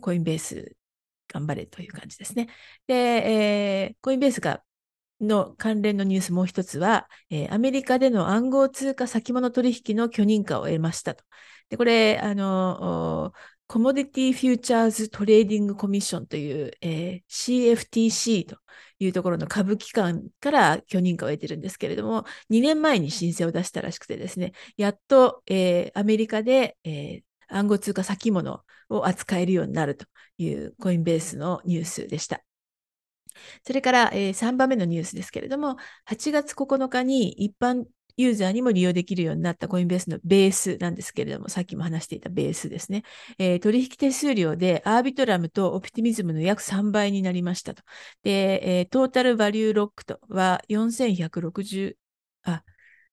[0.00, 0.76] コインベース
[1.28, 2.48] 頑張れという感じですね。
[2.86, 4.62] で、えーコインベースが
[5.22, 11.24] の関連のニュースもう一つは、えーアメリカでの暗号通貨先物取引の許認可を得ましたと。
[11.68, 13.32] で、これ、あの、
[13.66, 18.58] Commodity Futures Trading Commission という、えー CFTC と
[18.98, 27.22] いうところの下部機関から許認可を得てるんですけれども、2年前に申請を出したらしくてですね、やっと、えーアメリカで、えー
[27.54, 30.06] 暗号通貨先物を扱えるようになると
[30.38, 32.42] いうコインベースのニュースでした。
[33.66, 37.84] それから、えー3番目のニュースですけれども、8月9日に一般
[38.16, 43.04] ユーザーにも利用できるようになったコインベースのベースなんですけれども、さっきも話していたベースですね。
[43.38, 47.82] えー取引手数料でアービトラムとオプティミズムの約3倍になりましたと。
[48.22, 52.64] で、えー total value locked は4160、あ、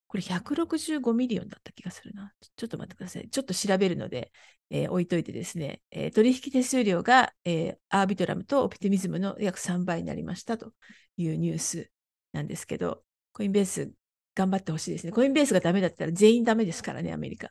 [0.09, 2.33] これ165 million だった気がするな。
[2.57, 3.29] ちょっと待ってください。
[3.29, 4.31] ちょっと調べるので、
[4.71, 10.73] えー置いといてですね、えー取引手数料が、えーアービトラムとオプティミズムの約3倍になりましたと
[11.17, 11.91] いうニュース
[12.33, 13.91] なんですけど、コインベース
[14.35, 15.11] 頑張ってほしいですね。
[15.13, 17.49] コインベースがダメだったら全員ダメですからね、アメリカ。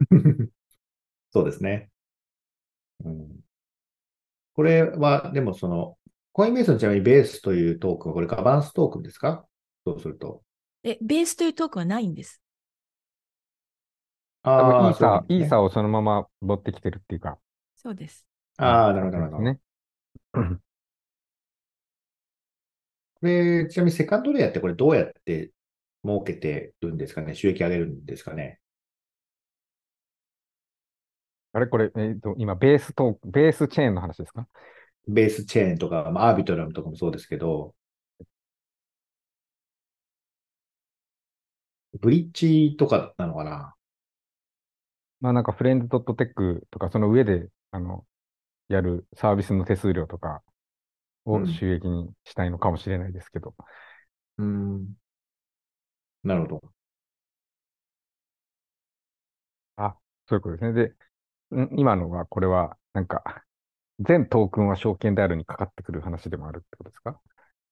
[1.32, 1.90] そうですね。
[3.04, 3.40] うん、
[4.54, 5.98] これは、でもその、
[6.32, 9.46] コインベースのちなみにベースというトークンは、これガバナンストークンですか？
[9.84, 10.42] そうすると。
[10.88, 12.40] え、ベースというトークンはないんです。
[14.44, 17.38] ああ、イーサー、ねイーサーをそのまま持ってきてるっていうか。
[17.74, 18.24] そうです。
[18.58, 19.42] ああ、なるほど、なるほど。
[19.42, 19.58] ね。
[23.20, 25.50] これ、ちなみにセカンドレイヤーってこれどうやって
[26.04, 27.34] 儲けてるんですかね？
[27.34, 28.60] 収益上げるんですかね？
[31.52, 31.66] あれ？
[31.66, 34.46] これ、えっと、今、ベーストーク、ベースチェーンの話ですか？
[35.08, 37.74] ベースチェーンとか、まあ、アービトラムとかもそうですけど、
[42.00, 43.74] ブリッジとかなのかな？
[45.20, 48.04] まあなんかフレンズドットテックとか、その上で、あの、
[48.68, 50.42] やるサービスの手数料とか
[51.24, 53.54] をうん収益にしたいのかもしれないですけど。
[54.38, 54.94] うん。
[56.22, 56.72] なるほど。
[59.76, 59.96] あ、
[60.28, 60.94] そういうことですね。
[61.50, 63.22] で、ん今のは、これは、なんか、
[64.00, 67.20] 全トークンは証券であるにかかってくる話でもあるってことですか？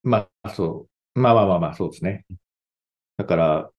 [0.02, 1.20] まあ、そう。
[1.20, 2.26] まあまあまあまあ、そうですね。
[3.16, 3.70] だから、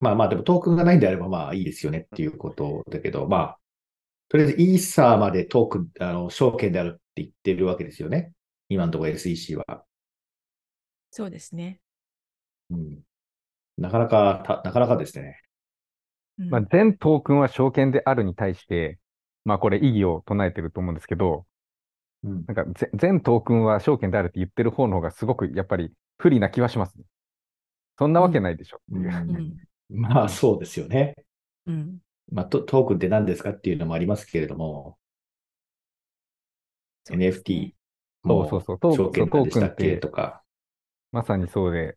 [0.00, 3.58] まあまあ、でもトークンがないんであればまあいいですよねっていうことだけど、まあ、
[4.30, 8.32] とりあえずイーサーまでトークン、あの、証券であるって言ってるわけですよね。
[8.68, 9.84] 今のところ SEC は。
[11.10, 11.80] そうですね。
[12.70, 13.00] うん。
[13.76, 15.40] なかなか、たなかなかですね。
[16.38, 19.00] うんまあ、全トークンは証券であるに対して、
[19.44, 21.44] まあこれ異議を唱えてると思うんですけど、
[22.22, 22.44] うん。
[22.46, 27.04] なんかぜ全トークンは証券であるって言ってる方の方がすごくやっぱり不利な気はしますね。
[27.98, 29.08] そんなわけないでしょっていう。
[29.08, 31.14] うんまあ、そうですよね。
[31.66, 32.00] うん。
[32.32, 34.98] まあ、トトークンって何ですかっていうのもありますけれども、
[37.10, 37.74] NFT
[38.24, 38.28] ね。
[38.28, 38.94] もそうそうそう。
[38.94, 40.42] 証券なんでしたっトークンってけとか。
[41.12, 41.96] まさにそうで、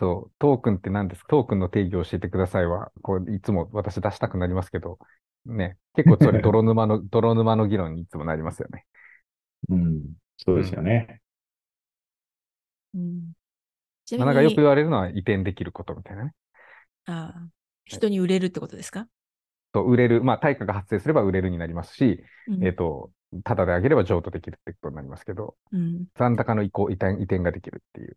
[0.00, 1.22] そう、トークンって何です？
[1.22, 4.98] かトークンの定義を教えてくださいは、こう、いつも私出したくなりますけど、
[5.46, 8.86] ね、結構それ 泥沼の、泥沼の議論にいつもなりますよね。
[9.68, 10.14] うん。
[10.38, 11.20] そうですよね。
[12.94, 13.32] うん。
[14.04, 16.32] ちまあ、なんかよく言われるのは移転できることみたいなね。
[17.06, 17.48] ああ
[17.84, 19.08] 人に売れるってことですか、
[19.72, 23.10] と、売れる、まあ、対価が発生すれば売れるになりますし、うんえっと、
[23.44, 28.16] ただであげれば譲渡できるってことになりますけど、うん、残高の移行、移転、移転ができるっていう。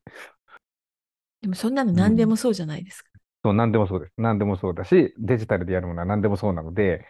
[1.42, 3.10] でもそんなの何でもそうじゃないですか。
[3.44, 4.14] そう、何でもそうです。
[4.18, 7.06] 何でもそうだし、デジタルでやるものは何でもそうなので、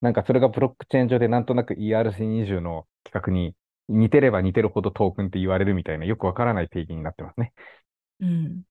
[0.00, 3.54] なんかそれがブロックチェーン上でなんとなく ERC20 の企画に
[3.88, 7.52] 似てれば似てるほどトークンって言われるみたいなよくわからない定義になってますね。
[8.20, 8.62] うん。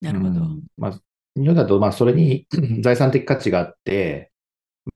[0.00, 0.30] なるほど。
[0.30, 1.00] うんまあ、
[1.36, 2.46] 日本だと、まあ、それに
[2.82, 4.32] 財産的価値があって、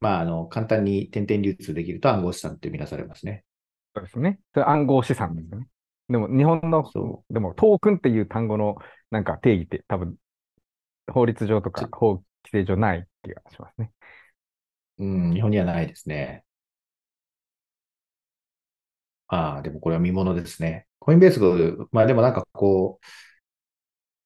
[0.00, 3.44] まあ、あの、簡単に点々流通できると暗号資産って見なされますね。
[3.94, 4.40] そうですね。
[4.54, 5.68] それ暗号資産ですよね。
[6.08, 8.76] でも日本の、そでもトークンっていう単語の
[9.10, 10.16] なんか定義って多分
[11.12, 13.92] 法律上とかち法規制上ない気がしますね。
[14.98, 16.44] うん、日本にはないですね。
[19.28, 20.86] ああ、でもこれは見物ですね。
[20.98, 21.40] コインベース、
[21.92, 23.06] まあでもなんかこう、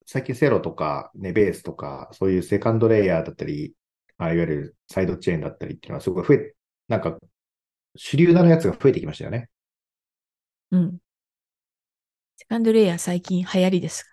[0.07, 3.75] 最近セロとか、ね、ベースとか、そういうセカンドレイヤーだったり、
[4.19, 6.55] まあ、いわゆるサイドチェーンだったりっていうのはすごい増え、
[6.89, 7.19] なんか
[7.97, 9.49] 主流なやつが増えてきましたよね。
[10.71, 10.99] うん。
[12.37, 14.05] second layer 最近流行りです。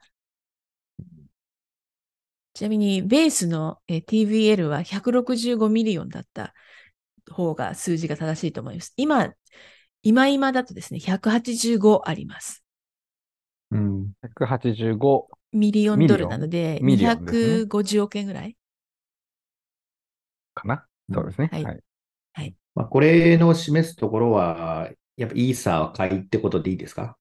[2.53, 6.53] ちなみに、ベースのえー TVL は165 million だった
[7.31, 8.93] 方が数字が正しいと思います。
[8.97, 9.33] 今、
[10.03, 12.63] 今今だとですね、185あります。
[13.71, 14.11] うん。
[14.21, 18.57] 185 million ドルなので、 million ですね250億円ぐらい。
[20.53, 21.51] かな、うんそうですね。
[21.51, 21.71] はい
[22.33, 22.55] はい。
[22.75, 27.17] まあ、これの示すところは、やっぱイーサーは買いってことでいいですか？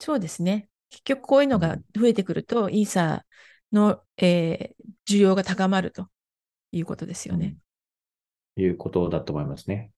[0.00, 0.68] そうですね。
[0.90, 6.08] 結局こういうのが増えてくると、イーサーの、えー需要が高まると
[6.72, 7.56] いうことですよね。
[8.56, 9.92] いうことだと思いますね。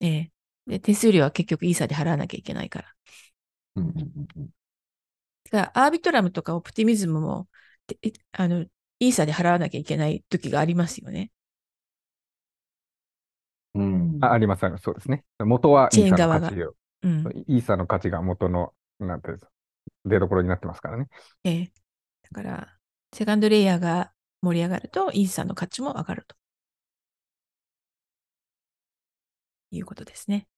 [0.00, 0.30] ええ
[0.66, 2.88] で手数料は結局イーサーで払わなきゃいけないから。
[3.76, 4.50] うんうんうんうん
[5.50, 7.48] だからアービトラムとかオプティミズムも、
[8.32, 8.66] あの、
[8.98, 11.30] イーサーで払わなきゃいけない時がありますよね。
[13.74, 14.82] うんああります、あります。
[14.84, 15.24] そうですね。
[15.38, 17.44] 元はイーサの側が価値を、うん。
[17.46, 19.50] イーサの価値が元の、なんていうんですか
[20.04, 21.08] 出所になってますからね。
[21.44, 21.72] ええ
[22.22, 22.78] だから、
[23.12, 26.36] セカンドレイヤーが盛り上がると、イーサーの価値も上がると。
[29.70, 30.48] いうことですね。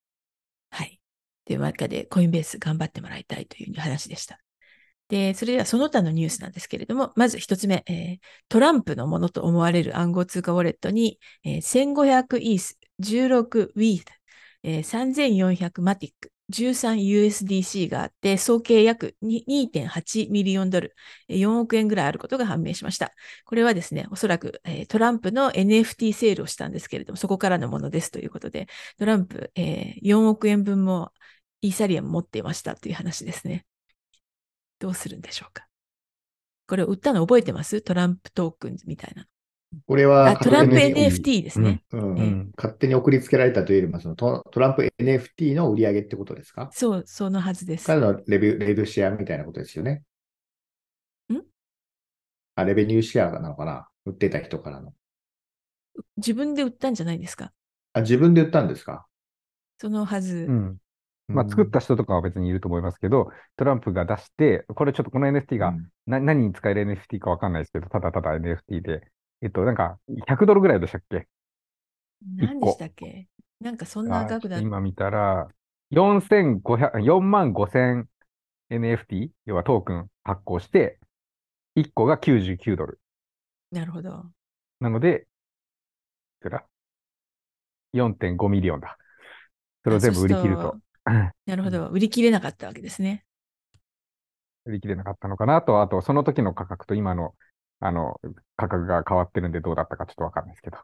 [0.70, 1.00] はい。
[1.44, 4.38] というわけで、コインベース頑張ってもらいたいという話でした。
[5.08, 8.18] で、それではその他のニュースなんですけれども、まず一つ目、えー
[8.48, 14.04] トランプのものと思われる暗号通貨ウォレットに、えー1500イース、16ウィース、
[14.62, 20.94] えー3400マティック、13USDC があって、総計約2.8ミリオンドル、
[21.28, 23.12] 4億円ぐらいあることが判明しました。
[23.44, 28.66] これはですね、おそらく、えートランプの NFT セールをしたんですけれども、そこからのものですということで、
[28.98, 31.12] トランプ、えー4億円分も
[31.62, 33.64] イーサリアム持っていましたという話ですね。
[34.78, 35.66] どうするんでしょうか？
[36.66, 37.80] これを売ったの覚えてます？
[37.80, 39.26] トランプトークンみたいな。
[39.86, 41.82] これはあ、トランプ NFT ですね。
[41.92, 46.70] うん勝手に送りつけられたというよりも、そのトトランプ NFT の売り上げってことですか？
[46.72, 47.86] そう、そのはずです。
[47.86, 50.02] からのレビューレビューシェアみたいなことですよね。
[51.30, 51.42] ん？
[52.54, 53.88] あ、レベニューシェアなのかな？
[54.06, 54.94] 売ってた人からの。
[56.16, 57.52] 自分で売ったんじゃないですか？
[57.92, 59.06] あ、自分で売ったんですか？
[59.80, 60.46] そのはず。
[60.48, 60.76] うん。
[61.28, 69.02] まあ、作った人とかは別にいると思いますけど、トランプが出して、これちょっとこの NFT がうんな何に使える NFT かわかんないですけど、ただただ NFT で、
[69.42, 71.28] えっと、なんか、100ドルぐらいでしたっけ？
[72.36, 73.28] 何でしたっけ？
[73.60, 75.48] なんかそんなあ額だ今見たら、
[75.90, 78.06] 4500、4万5000
[78.70, 80.98] NFT、要はトークン発行して、
[81.76, 83.00] 1個が99ドル。
[83.70, 84.24] なるほど。
[84.80, 85.26] なので、
[86.40, 86.64] いくら
[87.92, 88.96] ?4.5 ミリオンだ。
[89.84, 90.78] それを全部売り切ると。
[91.46, 91.88] なるほど。
[91.88, 93.24] 売り切れなかったわけですね。
[94.64, 97.34] 売り切れなかったのかなと、あと、その時の価格と今の、
[97.80, 98.20] あの、
[98.56, 100.78] 価格が変わってるんでどうだったかちょっとわかんないですけど。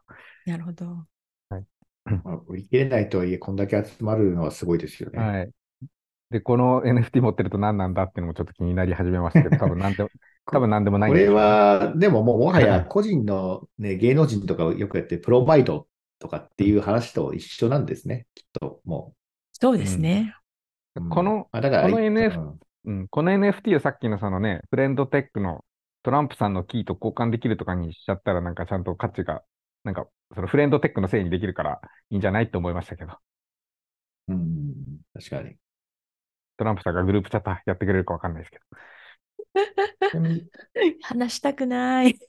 [0.45, 1.05] なるほど。
[2.23, 5.19] まあ売り切れないとはいえ、こんだけ集まるのはすごいですよね。
[5.19, 5.51] はい。
[6.29, 10.09] で、この NFT 持ってると何なんだっていうのもちょっと気になり始めましたけど、多分何でも、
[10.51, 15.87] 多分何でもないんこれは、でももうもはや個人の、ね、芸能人とかをよくやって、プロバイド
[16.19, 19.15] とかっていう話と一緒なんですね、きっと、も
[19.61, 20.33] そうですね。
[20.95, 21.01] う。
[21.01, 25.65] うんこのあだからこの NF うんうん、この NFT をさっきのそのね、フレンドテックの
[26.03, 29.41] トランプさんのキーと交換できるとかにしちゃったら、なんかちゃんと価値が、
[29.83, 33.17] なんかそのフレンドテックのせいにできるからいいんじゃないって思いましたけど、
[34.27, 34.73] うん、
[35.13, 35.55] 確かに。
[36.57, 38.65] トランプさんがグループチャットやってくれるかわかんないですけど。
[41.01, 42.19] 話したくない。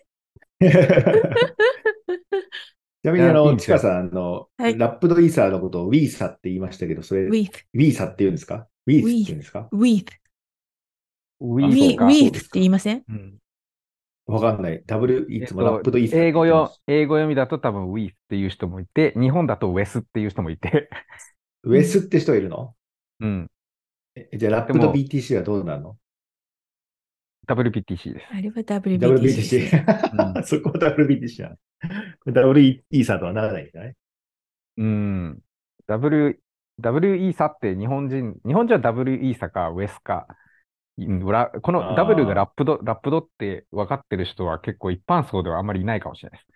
[3.06, 4.76] ちなみに、あの、ちかさん、あの、はい。
[4.76, 8.66] ラップドイーサーのことをウィーサって言いましたけど、それ、ウィーサって言うんですか？
[8.84, 9.68] ウィースって言うんですか？
[9.70, 10.02] ウあ we,
[11.88, 12.06] そうか。
[12.06, 13.04] With って言いません？
[13.08, 13.38] うん。
[14.26, 14.82] わかんない。
[14.86, 16.82] ダブル、いつもえっとラップドイーサーって英語よ言ってます。
[16.88, 20.88] 英語読みだと多分 We っていう人もいて、日本だと Wes っていう人もいて、
[21.62, 22.74] ウェスって人いるの？
[23.20, 23.50] うん、
[24.16, 25.96] えじゃあ、ラップドでも BTC はどうなの
[27.46, 28.26] ？WPTC です。
[28.32, 28.98] あれは WBTC。
[28.98, 30.42] WBTC。
[30.42, 31.56] そこは WBTC なの。
[32.26, 33.96] ダブルイーサーとはならないんだね。
[34.76, 35.42] うん。
[35.86, 36.38] W、
[36.80, 40.26] W イーサって日本人、日本人は W イーサかウェスか、
[40.98, 46.48] この W がラップド、ラップドって分かってる人は結構一般層ではあんまりいないかもしれないです。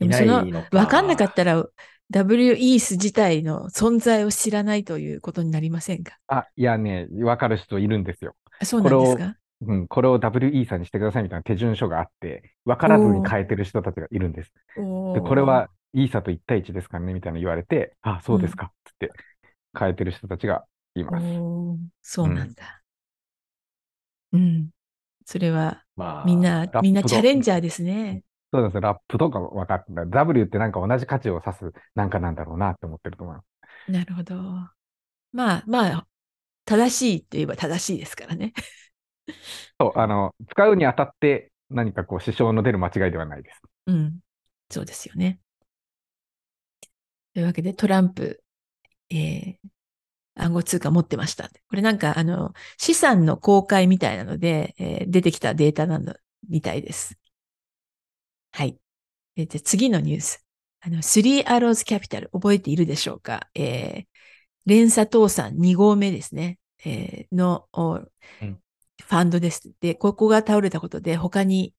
[0.00, 1.64] でもその、分かんなかったら
[2.10, 6.18] W イース自体の存在を知らないということになりませんか？
[6.28, 8.34] あ、いやね、分かる人いるんですよ。
[8.64, 9.36] そうなんですか？
[9.66, 14.52] うん、これを W イーサにしてくださいみたいな手順書があって、分からずに変えてる人たちがいるんです。
[14.76, 14.82] で
[15.20, 19.10] これはイーサと1対1ですかねみたいな言われて、あ、そうですか、つって
[19.78, 21.26] 変えてる人たちがいます。
[22.02, 22.82] そうなんだ。
[24.32, 24.68] うん。
[25.24, 28.22] それは、まあ、みんな、みんなチャレンジャーですね。
[28.52, 28.80] そうです。
[28.80, 30.10] ラップとか分かってない。
[30.10, 33.90] W ってなんか同じ価値を指すなんかなんだろうなって思ってると思います。
[33.90, 34.34] なるほど。
[35.32, 36.06] まあ、まあ、
[36.64, 38.52] 正しいって言えば正しいですからね。
[39.80, 43.60] そう、あの、使うにあたって何かこう支障の出る間違いではないです。
[43.86, 44.20] うん。
[44.70, 45.40] そうですよね。
[47.34, 48.42] というわけで、トランプ、
[49.10, 49.56] えー、
[50.36, 51.48] 暗号通貨持ってました。
[51.68, 56.14] これなんか、あの、資産の公開みたいなので、えー、出てきたデータなの
[56.48, 57.18] みたいです。
[58.52, 58.78] はい。
[59.36, 60.44] えじゃ次のニュース。
[60.80, 63.48] あの、スリーアローズキャピタル覚えているでしょうか？
[63.54, 64.06] えー、
[64.66, 66.58] 連鎖倒産2号目ですね。
[66.84, 68.60] えー、の、うん
[69.06, 69.70] ファンドです。
[69.80, 71.74] で、ここが倒れたことで他に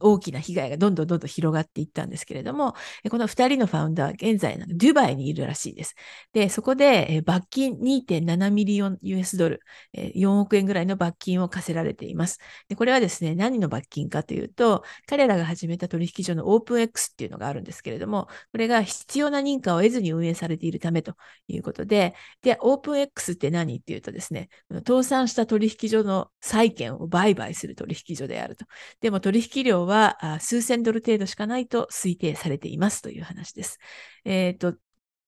[0.00, 2.74] 大きな被害がどんどんどんどん広がっていったんですけれども、
[3.10, 5.94] この2人の founder は現在、ドゥバイにいるらしいです。
[6.32, 9.62] で、そこで罰金2.7ミリオン US ドル、
[9.94, 12.38] 4億円ぐらいの罰金を課せられています。
[12.68, 21.14] で、これはですね、何の罰金かというと、彼らが始めた取引所の OpenX っていうのがあるんですけれども、これが必要な認可を得ずに運営されているためと
[21.48, 24.48] いうことで、で、OpenX って何っていうとですね、
[24.86, 28.66] 倒産した取引所の再債券を売買する取引所であると。
[29.00, 33.78] でも取引量は数千ドル程度しかないと推定されていますという話です。
[34.24, 34.74] えっ、ー、と、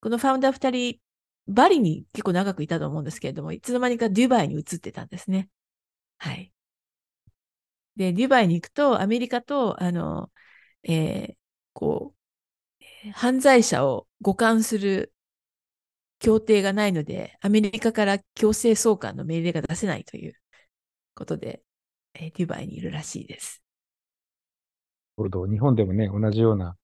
[0.00, 1.00] このファウンダー2人、
[1.48, 5.48] バリに結構長くいたと思うんですけれども、いつの間にかデュバイに移ってたんですね。
[6.18, 6.52] はい。
[7.96, 10.30] で、デュバイに行くと、アメリカと、あの、
[10.82, 11.36] えー、
[11.72, 12.14] こ
[13.08, 15.12] う、犯罪者を互換する
[16.18, 20.34] 協定がないので、アメリカから強制送還の命令が出せないという
[21.22, 21.62] ことで、
[22.14, 23.62] えー、デュバイにいるらしいです。
[25.16, 26.76] 日本でもね、同じような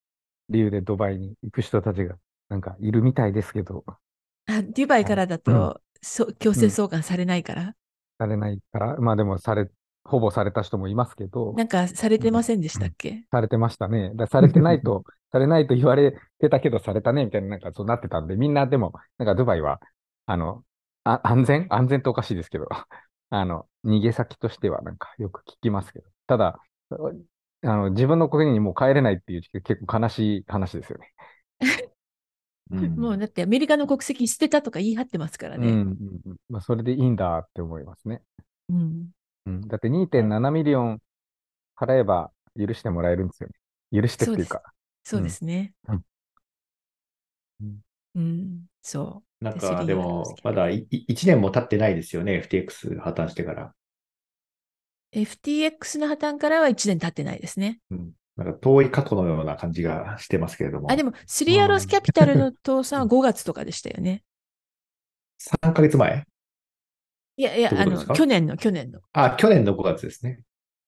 [0.48, 2.14] 理由でドバイに行く人たちが
[2.48, 3.84] なんかいるみたいですけど。
[4.46, 5.80] あデュバイからだと、
[6.18, 7.74] うん、強制送還されないから、うん、
[8.18, 9.68] されないから、まあでもされ、
[10.04, 11.52] ほぼされた人もいますけど。
[11.54, 14.12] なんかされてませんでしたっけ、うん、されてましたね。
[14.14, 19.80] だされてないと、 されないと言われてたけどされたねみたいななんかそうなってたんで、みんなでも、なんかドバイは、
[20.26, 20.62] あの、
[21.02, 21.66] あ安全？
[21.70, 22.68] 安全っておかしいですけど、
[23.30, 26.06] あの、逃げ先としてはなんかよく聞きますけど。
[26.26, 26.60] ただ、
[27.62, 31.12] あの、自分の国にもう帰れないっていう結構悲しい話ですよね。
[32.70, 35.68] うん、もうだってアメリカの国籍捨てたとか言い張ってますからね。
[35.68, 35.74] うん、
[36.26, 38.22] うん、まあ、それでいいんだって思いますね。
[38.68, 39.10] うん。
[39.46, 41.02] うん、だって2.7 million
[41.76, 44.02] 払えば許してもらえるんですよね。
[44.02, 44.62] 許してっていうか。
[45.02, 45.72] そうですね。
[45.88, 46.04] うん。
[48.14, 49.44] うん、そう。
[49.44, 53.74] なんか、でも、まだ1年も経ってないですよね、FTX 破綻してから。
[55.12, 57.80] FTX の破綻からは1年経ってないですね。
[57.90, 58.12] うん。
[58.36, 60.90] なんか遠い過去のような感じがしてますけれども。
[60.90, 64.22] あ、でも、スリアロスキャピタルの倒産は5月とかでしたよね。
[65.38, 66.24] 3ヶ月前？
[67.36, 69.00] いやいや、あの、去年の、去年の。
[69.12, 70.40] あ、去年の5月ですね。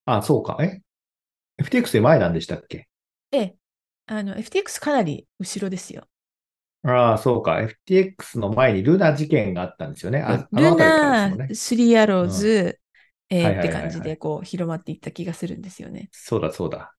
[0.07, 0.57] あ、そうか。
[0.61, 0.81] え
[1.63, 2.89] ?FTX で前なんでしたっけ？
[3.33, 3.57] ええ。
[4.07, 6.09] あの、FTX かなり後ろですよ。
[6.83, 7.61] ああ、そうか。
[7.61, 10.21] FTX の前にルナ事件があったんですよね。
[10.21, 12.79] あルナ、ね、スリーアローズ、
[13.31, 16.09] うん、えー、って感じでこう広まっていった気がするんですよね。
[16.13, 16.95] そうだ、そうだ。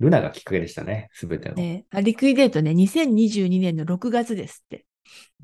[0.00, 1.54] ルナがきっかけでしたね、すべての。
[1.54, 4.84] ね、あリクイデートね、2022年の6月ですって。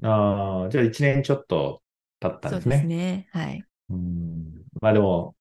[0.02, 1.82] ああ、じゃあ1年ちょっと
[2.20, 2.76] 経ったんですね。
[2.78, 3.28] そうですね。
[3.32, 3.64] はい。
[3.90, 4.44] うん
[4.80, 5.34] まあでも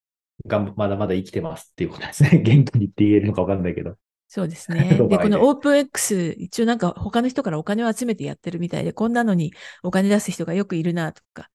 [0.46, 2.40] がん、まだまだ生きてますっていうことですね。
[2.44, 3.98] 元気にって言えるのか分かんないけど。
[4.28, 4.98] そうですね。
[5.10, 9.54] で、このオープン X、一応なんか他の人からお金を集めてやってるみたいで、こんなのに
[9.84, 11.50] お金出す人がよくいるなとか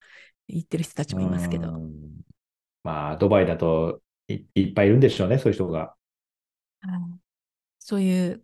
[0.49, 1.73] 言ってる人たちもいますけど。
[2.83, 5.95] まあ、ドバイだといっぱいいるんでしょうね、そういう人が。
[7.79, 8.43] そういう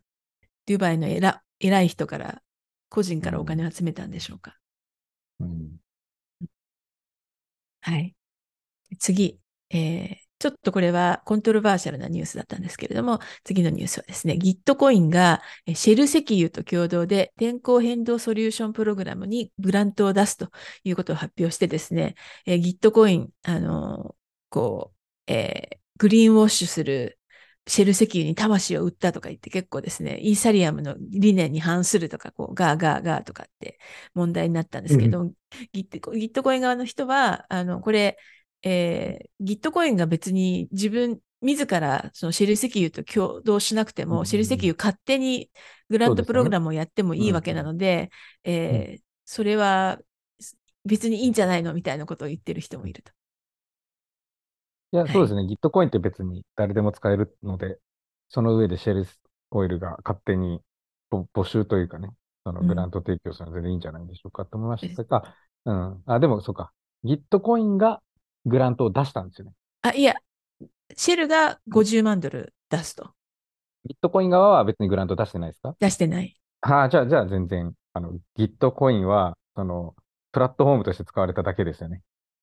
[0.66, 2.42] ドバイの偉偉い人から、
[2.88, 4.56] 個人からお金を集めたんでしょうか。
[5.40, 5.76] うん、
[7.80, 8.14] はい。
[8.98, 15.42] 次、えー、ちょっとこれはコントロバーシャルなニュースだったんですけれども、次のニュースはですね、ギットコインが
[15.74, 20.50] シェル石油と共同で天候変動ソリューションプログラムにグラントを出すと
[20.84, 22.14] いうことを発表してですね、
[22.46, 24.14] えギットコイン、あの、
[24.48, 24.92] こ
[25.28, 27.18] う、えー、グリーンウォッシュする
[27.68, 33.78] シェル石油に魂を売ったとか言って結構ですね、イーサリアムの理念に反するとか、こう、ガーガーガーとかって
[34.14, 35.30] 問題になったんですけど、
[35.72, 38.16] ギット、ギットコイン側の人は、あの、これ、
[38.62, 45.50] えー、ギットコインが別に自分、自らそのシェル石油と共同しなくても、うん、シェル石油勝手に
[45.88, 48.10] グラントプログラムをやってもいいわけなので、
[48.42, 49.98] でね、えー、それは
[50.84, 53.12] 別にいいんじゃないのみたいなことを言ってる人もいると。
[54.90, 55.46] いや、そうですね。
[55.46, 57.78] ギットコインって別に誰でも使えるので、
[58.28, 59.06] その上でシェル
[59.50, 60.60] オイルが勝手に
[61.10, 62.10] 募集というかね、
[62.44, 65.34] そのグラント提供するの全然いいんじゃないでしょうかと思いましたが、
[65.66, 66.02] うん、うん。
[66.06, 66.72] あ、でもそうか。
[67.04, 68.00] ギットコインが
[68.46, 69.52] グラントを出したんですよね。
[69.82, 70.14] あ、いや、
[70.96, 73.10] シェルが50万ドル出すと。
[73.84, 75.76] ギットコイン側は別にグラント出してないですか？
[75.78, 76.36] 出してない。
[76.60, 79.94] ああ、じゃあ、じゃあ全然、あの、ギットコインは、その、
[80.32, 81.98] プラットフォームとして使われただけですよね。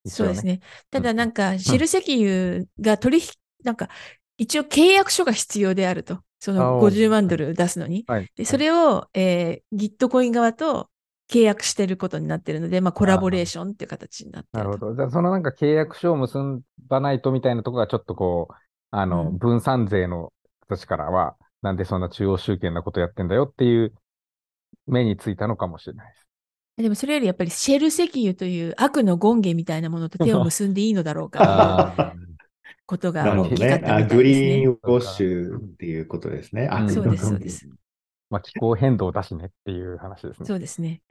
[0.05, 0.61] ねそうですね。
[0.89, 3.25] ただなんか、シェル石油が取引、
[3.63, 3.89] なんか、
[4.37, 6.19] 一応契約書が必要であると。
[6.39, 8.05] その50万ドル出すのに。
[8.07, 10.89] はい、でそれを、えー、ギットコイン側と
[11.31, 14.59] 契約してることになってるので、まあ、コラボレーションっていう形になってる。
[14.59, 14.95] なるほど。
[14.95, 16.37] じゃあ、そのなんか契約書を結
[16.87, 18.53] ばないとみたいなところがちょっとこう、
[18.91, 20.31] あの、うん、分散税の
[20.67, 23.93] 形からは、なんでそんな中央集権なことやってんだよっていう
[24.85, 26.25] 目についたのかもしれないです。
[26.77, 32.13] でもそれよりやっぱりシェル石油という悪の権限みたいなものと手を結んでいいのだろうか。
[32.85, 33.97] ことが大きかったみたいですね。
[34.03, 36.67] ねグリーンウォッシュっていうことですね。
[36.69, 37.67] あ、そうです、そうです。
[38.29, 40.45] まあ、気候変動だしねっていう話ですね。
[40.45, 41.01] そうですね。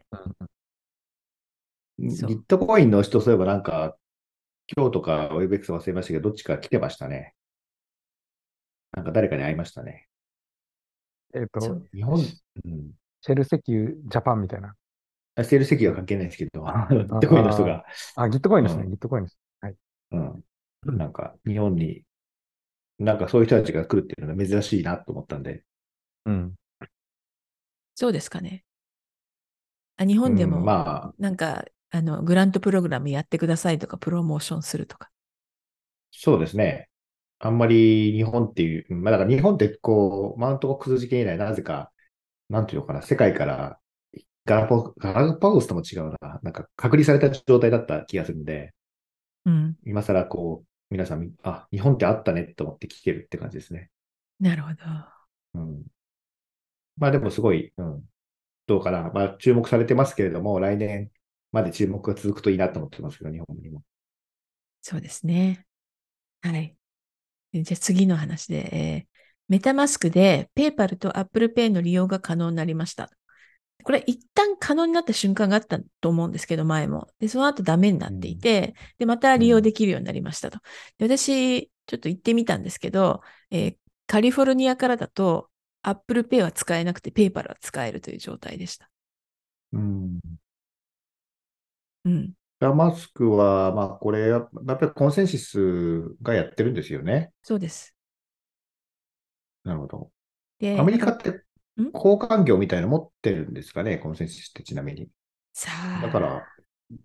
[1.98, 3.96] ギットコインの人、そういえばなんか、
[4.76, 7.34] 今日とか WebX 忘れましたけど、どっちか来てましたね。
[8.92, 10.08] なんか誰かに会いましたね。
[11.34, 14.74] えっ、ー、と、日本、うん、シェル石油ジャパンみたいな。
[15.42, 17.84] シェル石油は関係ないですけど、 ギットコインの人が。
[18.16, 19.38] あ、ギットコインですね、うん、ギットコインです。
[19.60, 19.76] はい。
[20.12, 20.44] うん。
[20.96, 22.04] なんか、日本に、
[22.98, 25.64] なんかそういう人たちが来るっていうのが珍しいなと思ったんで。
[26.26, 26.54] うん。
[27.96, 28.63] そうですかね。
[29.96, 35.10] あ日本でも、まあ、なんか、あの、グラントプログラムやってくださいとか、プロモーションするとか。
[36.10, 36.88] そうですね。
[37.38, 41.92] あんまり日本っていう、まあだから日本ってこう、マウントを崩事件以来、なぜか、
[42.48, 43.78] なんていうのかな、世界から
[44.44, 48.72] ガラポガラパゴスとも違うな、なんか隔離された状態だった気がするんで、
[49.44, 53.90] うん、今更こう、皆さん、あ、日本ってあったねと思って聞けるって感じですね。
[54.40, 54.76] なるほど。
[55.54, 55.82] うん。
[56.96, 58.02] まあでもすごい、うん。
[58.66, 59.10] どうかな。
[59.14, 61.10] まあ注目されてますけれども、来年
[61.52, 63.82] まで注目が続くといいなと思ってますけど、日本にも。
[64.80, 65.66] そうですね。
[66.42, 66.76] はい。
[67.52, 69.06] じゃあ次の話で、えー、
[69.48, 73.10] メタマスクでペイパルとアップルペイの利用が可能になりました。
[73.84, 77.08] これ一旦可能になった瞬間があったと思うんですけど、前も。
[77.20, 80.58] で、その後ダメになっていて、で、また利用できるようになりましたと。
[80.98, 85.50] で私、ちょっと行ってみたんですけど、えー、カリフォルニアからだと、
[85.88, 88.90] Apple Pay は使えなくて、PayPal は使えるという状態でした。
[89.72, 90.20] うん。
[92.04, 92.32] うん。
[92.60, 97.32] マスクは、まあ、これ、やっぱりコンセンシスがやってるんですよね。
[97.42, 97.94] そうです。
[99.64, 100.10] なるほど。
[100.58, 101.42] で、アメリカって
[101.76, 105.08] 交換業みたいなの持ってるんですかね、コンセンシスってちなみに。
[105.52, 106.00] さあ。
[106.02, 106.46] だから、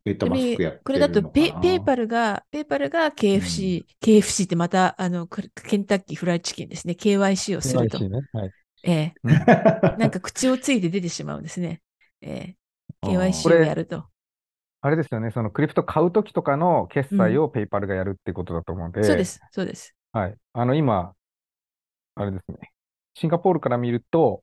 [0.06, 6.94] メタマスクやってこれだとペ、ペーパルが、ペーパルが KFC、うん、KFC ってまた、あの、ケンタッキーフライチキンですね。
[6.94, 8.00] KYC をすると。
[8.00, 8.52] ねはい、
[8.84, 9.14] ええ
[9.98, 11.82] なんか口をついて出てしまうんですね。
[12.22, 14.08] ええ KYC をやると。
[14.82, 19.94] あれですよね、そのクリプト買うときとかの決済をペイパルがやるってことだと思うんで、うん、そうです、そうです。
[20.14, 20.36] はい。
[20.54, 21.14] あの、今、
[22.16, 22.72] あれですね、
[23.14, 24.42] シンガポールから見ると、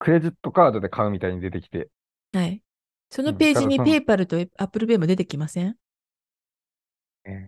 [0.00, 1.88] クレジットカードで買うみたいに出てきて。
[2.32, 2.62] はい。
[3.10, 5.76] そのページにペイパルとアップルペイも出てきません、
[7.24, 7.46] えー、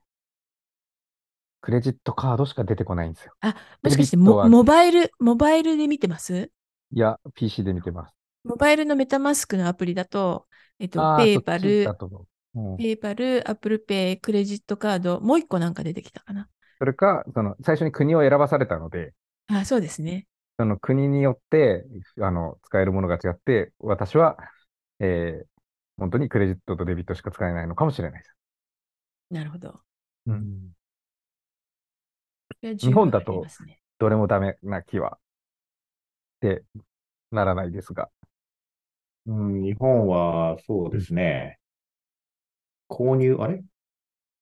[1.61, 3.35] クレジットカードしか出てこないんですよ。
[3.41, 6.51] あ、もしかしてモモバイル、モバイルで見てます？
[6.93, 8.15] いや、PC で見てます。
[8.45, 10.47] モバイルのメタマスクのアプリだと、
[10.79, 11.85] えっと、ペイパル、
[12.55, 16.49] うん、ペイパル、アップルペイ、クレジットカード、もう一個なんか出てきたかな？
[16.79, 19.13] それか、その、最初に国を選ばされたので、
[19.49, 20.27] あ、そうですね。
[20.59, 21.85] その国によって、
[22.21, 24.37] あの、使えるものが違って、私は、
[24.99, 25.47] えー、
[25.99, 28.35] 本当にクレジットとデビットしか使えないのかもしれないです。
[29.31, 29.81] なるほど。
[30.27, 30.73] うん。
[32.63, 33.47] 日本だと、
[33.99, 35.19] どれもダメな気は、
[36.37, 36.65] って
[37.31, 38.11] ならないですが。
[39.27, 41.59] うん、日本はそうですね。
[42.89, 43.63] 購入、あれ？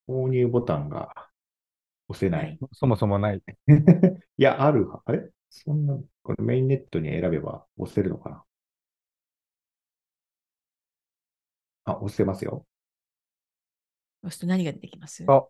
[0.09, 1.13] 購入ボタンが
[2.09, 2.59] 押せない。
[2.73, 3.43] そもそもない。
[4.39, 4.89] いや、ある。
[5.05, 5.31] あれ？
[5.51, 8.45] そんな、これメインネットに選べば押せるのかな？
[11.85, 12.67] あ、押せますよ。
[14.23, 15.25] 押すと何が出てきます？
[15.27, 15.47] あ、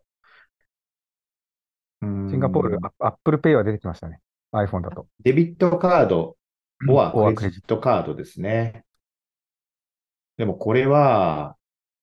[2.01, 4.19] シンガポール、アップルペイは出てきましたね。
[4.53, 5.07] iPhone だと。
[5.21, 6.37] デビットカード
[6.87, 8.85] はクレジットカードですね。
[10.37, 11.57] でもこれは、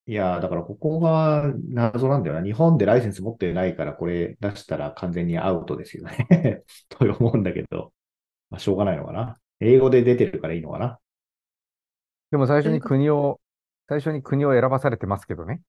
[0.07, 2.45] いや、だからここが謎なんだよな。
[2.45, 7.93] 日本でライセンス持ってないからこれ出したら完全にアウトですよね と思うんだけど、
[8.51, 9.39] まあ、しょうがないのかな。
[9.61, 10.99] 英語で出てるからいいのかな。
[12.31, 13.41] でも最初に国を、
[13.89, 15.63] 最初に国を選ばされてますけどね。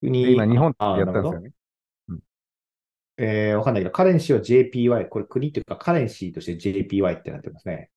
[0.00, 1.52] 国、今日本ってやったんですよね。
[3.18, 7.90] えー、わかんないけど、カレンシーは JPY、これ国っていうかカレンシーとして JPY ってなってますね。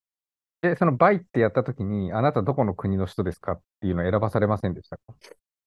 [0.62, 5.04] え、そのバイってやったときに、あなたどこの国の人ですかっていうのを選ばされませんでしたか？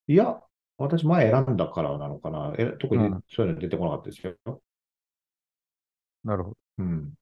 [0.07, 0.41] いや、
[0.77, 2.55] 私前選んだからなのかな。
[2.59, 4.35] え特にそういうの出てこなかったですよ。
[4.47, 4.59] うん、
[6.25, 6.57] なるほど。
[6.79, 7.15] うん。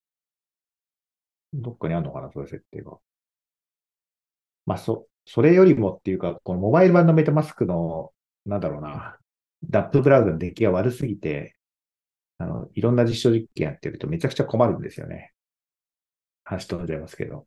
[1.55, 2.99] どっかにあるのかな、そういう設定が。
[4.67, 8.13] まあ、そ、それよりもっていうか、このモバイル版のメタマスクの、
[8.45, 9.19] なんだろうな、
[9.65, 11.56] ダップブラウザの出来が悪すぎて、
[12.39, 15.33] あの、いろんな実証実験やってるとめちゃくちゃ困るんですよね。
[16.45, 17.47] 話飛んじゃいますけど。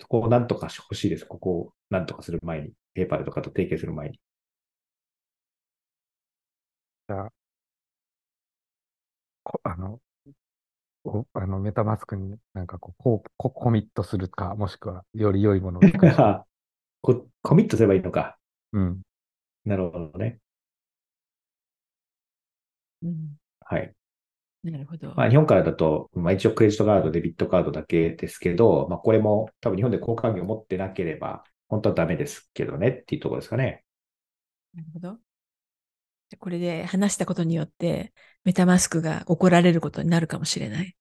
[0.00, 1.26] そこをなんとかしてほしいです。
[1.26, 2.72] ここをなんとかする前に。
[2.94, 4.20] ペーパーとかと提携する前に。
[7.08, 7.32] じゃあ、
[9.62, 10.00] あの、
[11.32, 16.14] あのメタマスクになんかこうコココミットするか、もしくはより良いものを作る
[17.00, 18.38] ココミットすればいいのか。
[18.72, 19.02] うん。
[19.64, 20.38] なるほどね。
[23.02, 23.94] うん、はい。
[24.62, 25.14] なるほど。
[25.16, 33.84] まあ、日本からだと、まあ、一応クレジットカード、デビットカードだけですけど、まあ、これも多分日本で交換業を持ってなければ、本当はダメですけどねっていうところですかね。
[34.74, 35.18] なるほど。
[36.38, 38.12] これで話したことによって、
[38.44, 40.94] メタマスクが怒られることになるかもしれない。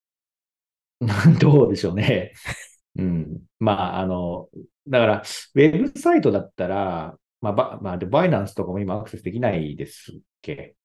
[1.39, 2.33] どうでしょうね。
[2.97, 3.41] うん。
[3.59, 4.49] まあ、あの、
[4.87, 5.23] だから、
[5.55, 10.75] ウェブサイトだったら、まあ、ばまあ、バイナンスとかも今アクセスできないですっけ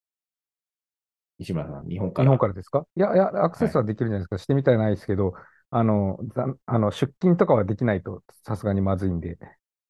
[1.38, 2.26] 西村さん、日本から。
[2.26, 2.86] 日本からですか？
[2.96, 4.36] いや、いや、アクセスはできるんじゃないですか。
[4.36, 5.34] はい、してみたいないですけど、
[5.70, 6.18] あの、
[6.66, 9.36] あの出勤とかはできないとさすがにまずいんで、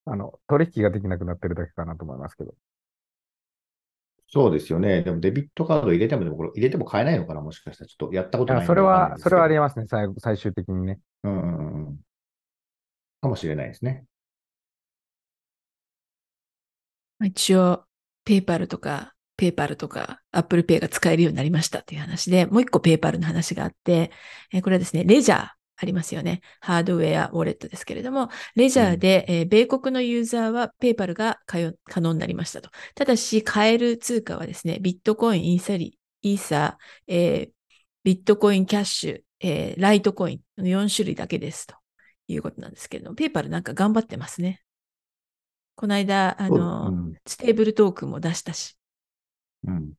[0.06, 2.54] あの、取引ができなくなってるだけかなと思いますけど。
[4.26, 5.02] そうですよね。
[5.02, 7.40] でもデビットカード入れても、でもこれ入れても買えないのかな？
[7.40, 7.88] もしかしたら。
[7.88, 9.86] ちょっとやったことないそれは、それはありますね。
[9.86, 10.98] 最最終的にね。
[11.22, 11.96] うんうんうん。
[13.20, 14.06] かもしれないですね。
[17.22, 17.84] 一応、
[18.24, 24.10] ペーパルとかペーパルとか Apple Pay が使えるようになりましたという話で、もう一個ペーパルの話があって、
[24.52, 26.40] えこれはですね、レジャーありますよね。
[26.60, 32.70] ハードウェアウォレットですけれども、レジャーで、うん、えー、米国のユーザーはペーパルが可能になりましたと。
[32.94, 37.50] ただし、買える通貨はですね、ビットコイン、イーサリ、イーサえー、
[38.04, 41.74] ビットコインキャッシュ、えー、ライトコインの4種類だけですと
[42.28, 44.62] いうことなんですけれども、ペイパルなんか頑張ってますね。
[45.74, 48.76] この間、あの、うん、ステーブルトークンも出したし。
[49.64, 49.94] うん。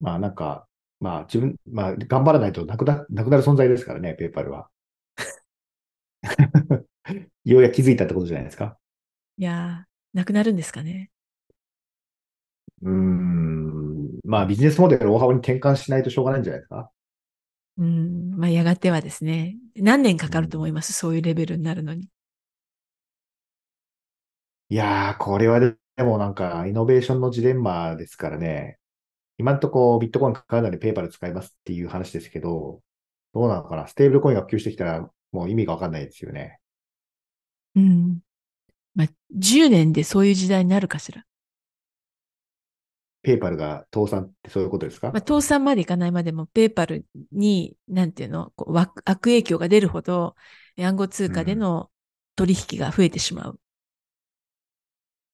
[0.00, 0.66] まあなんか、
[1.00, 4.68] まあ自分、まあ頑張らないとなくななくなる存在ですからね、ペイパルは。
[7.44, 8.78] ようやく気づいたってことじゃないですか？
[9.38, 11.10] いやー、なくなるんですかね。
[12.82, 16.90] うーん、まあビジネスモデルを大幅に転換しないとしょうがないんじゃないですか？
[17.78, 22.08] うん、まあやがてはですね、何年かかると思います、そういうレベルになるのに。
[24.70, 28.78] いやー、これはででもなんか、イノベーションのジレンマですからね、
[29.36, 32.80] 今んとこビットコイン買うのにペーパル使いますっていう話ですけど、
[33.34, 33.86] どうなのかな？
[33.86, 36.58] ステーブルコインが普及してきたらもう意味がわかんないですよね。
[37.76, 38.20] うん。
[38.94, 41.22] まあ、10年でそういう時代になるかしら。
[43.20, 45.08] ペーパルが倒産ってそういうことですか？
[45.08, 50.34] まあ、倒産までいかないまでも、ペーパルに、なんていうの、こう悪影響が出るほど、
[50.78, 51.90] 暗号通貨での
[52.36, 53.60] 取引が増えてしまう。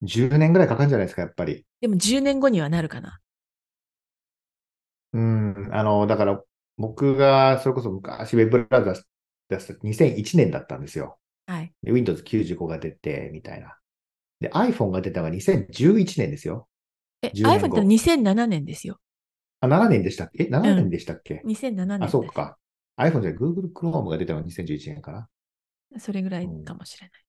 [0.02, 1.64] 10年ぐらいかかるんじゃないですか、やっぱり。
[1.80, 3.20] でも10年後にはなるかな。
[5.12, 6.42] うん、あの、だから
[6.76, 8.94] 僕がそれこそ昔 Web ブラウザ
[9.48, 11.18] 出した2001年だったんですよ。
[11.46, 11.72] はい。
[11.84, 13.78] Windows 95が出て、みたいな。
[14.40, 16.68] で、iPhone が出たのが2011年ですよ。
[17.22, 18.98] え、iPhone って2007年ですよ。
[19.60, 20.44] あ、7年でしたっけ？
[20.44, 22.02] え、7年でしたっけ、うん、?2007 年。
[22.04, 22.58] あ、そうか。
[22.98, 25.28] iPhone じゃ Google Chrome が出たのが2011年かな。
[25.98, 27.20] それぐらいかもしれない。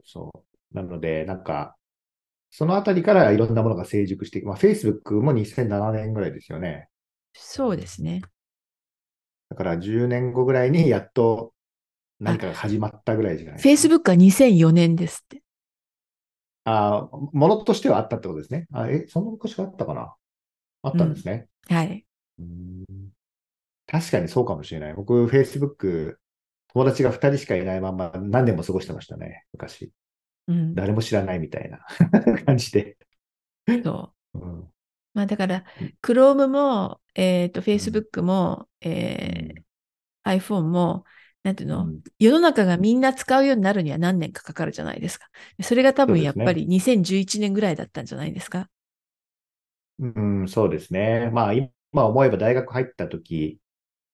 [0.00, 0.76] うん、そう。
[0.76, 1.76] なので、なんか、
[2.50, 4.48] そのあたりからいろんなものが成熟していく。
[4.48, 6.88] まあ、Facebook も2007年ぐらいですよね。
[7.32, 8.22] そうですね。
[9.48, 11.52] だから10年後ぐらいにやっと
[12.18, 13.94] 何かが始まったぐらいじゃないですか。
[13.94, 15.42] Facebook は2004年ですって。
[16.64, 18.66] ああ、ものとしてはあったってことですね。
[18.72, 20.14] あえ、そんな昔があったかな？
[20.82, 21.46] あったんですね。
[21.70, 22.06] うん、はい。
[23.86, 24.94] 確かにそうかもしれない。
[24.94, 26.16] 僕、Facebook、
[26.72, 29.90] 友達が2人しかいないまま何年も過ごしてましたね、昔。
[30.46, 31.84] うん、誰も知らないみたいな
[32.44, 32.96] 感じで。
[33.84, 34.38] そう。
[34.38, 34.70] うん
[35.12, 35.64] まあだから、
[36.02, 39.62] Chrome も、えっ、と、Facebook も、えー
[40.24, 41.04] iPhone も、
[41.42, 45.26] なんていうの、うん世の中がみんな使うようになるには何年かかかるじゃないですか。
[45.62, 48.68] それが多分やっぱり2011年ぐらいだったんじゃないですか。
[49.98, 51.30] うん、そうですね。
[51.32, 53.58] まあ、今思えば大学入った時、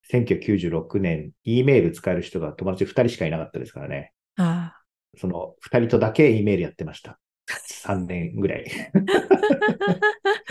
[0.04, 4.12] 1996年、E メール使える人が友達2人しかいなかったですからね。
[4.36, 4.75] あ
[5.16, 7.18] その2人とだけ E メールやってました。
[7.46, 8.66] 3年ぐらい。
[8.94, 10.00] あ、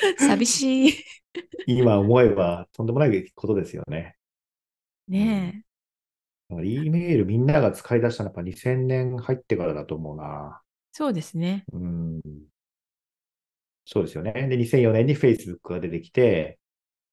[0.17, 0.93] 寂しい。
[1.65, 4.15] 今思えばとんでもないことですよね。
[5.07, 6.63] ねえ。
[6.63, 10.61] E メールみんなが使い出したのはやっぱ2000年入ってからだと思うな。
[10.91, 11.65] そうですね。
[11.73, 12.21] うん。
[13.85, 14.47] そうですよね。
[14.47, 16.59] で、2004年に Facebook が出てきて、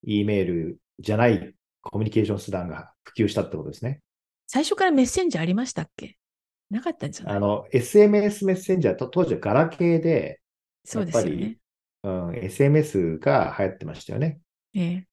[0.04, 4.00] E メールじゃないコミュニケーション手段が普及したってことですね。
[4.46, 6.16] 最初からメッセンジャーありましたっけ？
[6.72, 7.36] なかったんじゃない？
[7.36, 10.40] あの、SMS メッセンジャーと当時はガラケーで、
[10.84, 11.58] そうですよねやっぱり。
[12.04, 14.40] うん、SMS が流行ってましたよね。
[14.74, 15.06] ええ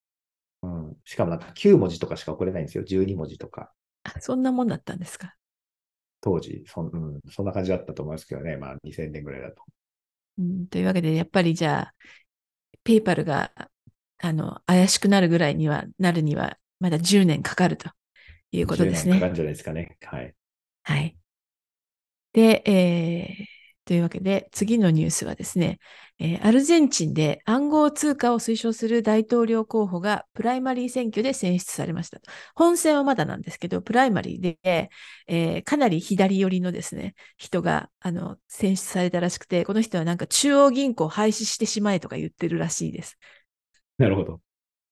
[0.61, 0.97] うん。
[1.05, 2.83] しかもなんか9文字とかしか送れないんですよ。
[2.83, 3.71] 12文字とか。
[4.03, 5.35] あそんなもんだったんですか？
[6.21, 8.57] 当時、そん,、うん、そんな感じだったと思いますけどね。
[8.57, 9.63] まあ2000年ぐらいだと。
[10.37, 11.95] うん、というわけで、やっぱりじゃあ、
[12.83, 13.51] ペイパルが、
[14.19, 17.89] あの、怪しくなるぐらいには、なるには、まだ10年かかると
[18.51, 19.33] いうことです10年かかるね。
[19.33, 19.97] んじゃないですかね。
[20.01, 20.35] はい。
[20.83, 21.17] はい。
[22.33, 25.79] で、えーというわけで、次のニュースはですね、
[26.19, 32.19] えーアルゼンチンで暗号通貨を推奨する大統領候補がプライマリー選挙で選出されました。
[32.55, 34.91] 本選はまだなんですけど、プライマリーで、
[35.27, 43.17] えーかなり左寄りのですね、人があの選出されたらしくて、この人はなんか中央銀行を廃止してしまえとか言ってるらしいです。
[43.97, 44.41] なるほど。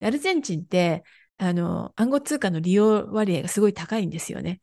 [0.02, 1.04] アルゼンチンって、
[1.38, 4.62] あの、暗号通貨の利用割合がすごい高いんですよね。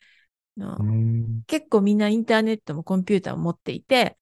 [1.47, 4.19] 結構みんなインターネットもコンピューターも持っていて、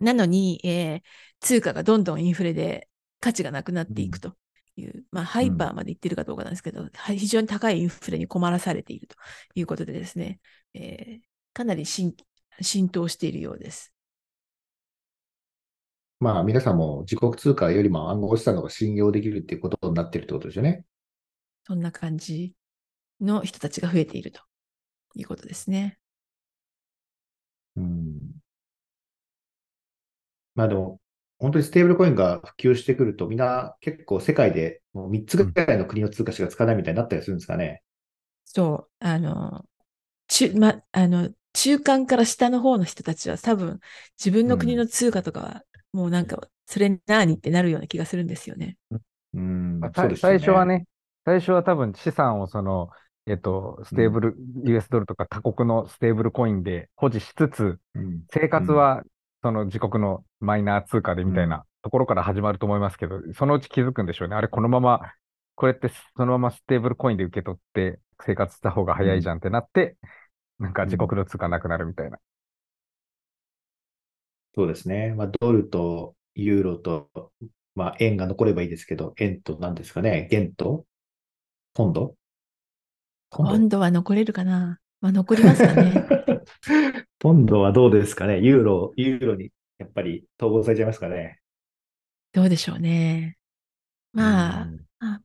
[0.00, 1.02] なのに、えー
[1.40, 2.88] 通貨がどんどんインフレで
[3.20, 4.36] 価値がなくなっていくと
[4.76, 9.16] いう、まあ、ハイパーまでいってるかどうかなんですけど、はい非常に高いインフレに困らされていると
[9.54, 10.40] いうことでですね、
[10.74, 12.14] えーかなり浸
[12.60, 13.92] 浸透しているようです。
[16.20, 20.84] まあ皆さんも自国通貨よりも暗号資産の方が信用できるっていうことになってるってことですよね。
[21.66, 22.54] そんな感じ
[23.20, 24.42] の人たちが増えていると
[25.16, 25.98] いうことですね。
[27.76, 28.40] うん。
[30.54, 31.00] まあでも、
[31.38, 37.82] 本当にステーブルコインが普及してくると、みんな結構世界でもう3つぐらいの国の通貨しか使わないみたいになったりするんですかね。
[38.44, 39.66] そう、あの、
[40.28, 43.80] 中、ま、あの、中間から下の方の人たちは多分
[44.18, 48.78] 自分の国の通貨とかはもうなんか、それ何ってなるような気がするんですよね。
[49.34, 50.86] うんまあ、そうですよね最初はね、
[51.24, 52.90] 最初は多分資産をその、
[53.26, 59.02] えっと、ステーブル、US ドルとか他国のステーブルコインで保持しつつ、うん生活は
[59.42, 64.36] その自国のマイナー通貨でみたいなところから始まると思いますけど、そのうち気づくんでしょうね。
[64.36, 65.00] あれ、このまま、
[65.54, 69.96] これってそのままステーブルコインで受け取って生活した方が早いじゃんってなって、
[70.58, 72.18] なんか自国の通貨なくなるみたいな。
[74.54, 75.14] そうですね。
[75.14, 77.10] まあドルとユーロと、
[77.74, 80.28] まあ円が残ればいいですけど、円と何ですかね。
[80.30, 80.86] 元と？
[81.74, 82.16] ポンド？
[83.30, 84.78] ポンド今度は残れるかな？
[85.00, 86.06] まあ残りますかね。
[87.18, 88.40] ポンドはどうですかね？
[88.40, 91.40] ユーロ、ユーロにやっぱり統合されちゃいますかね？
[92.32, 93.36] どうでしょうね。
[94.12, 95.20] まあ、うんあ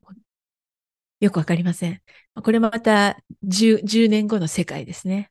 [1.19, 2.01] よくわかりません。
[2.33, 5.29] これまた 10, 10年後の世界ですね。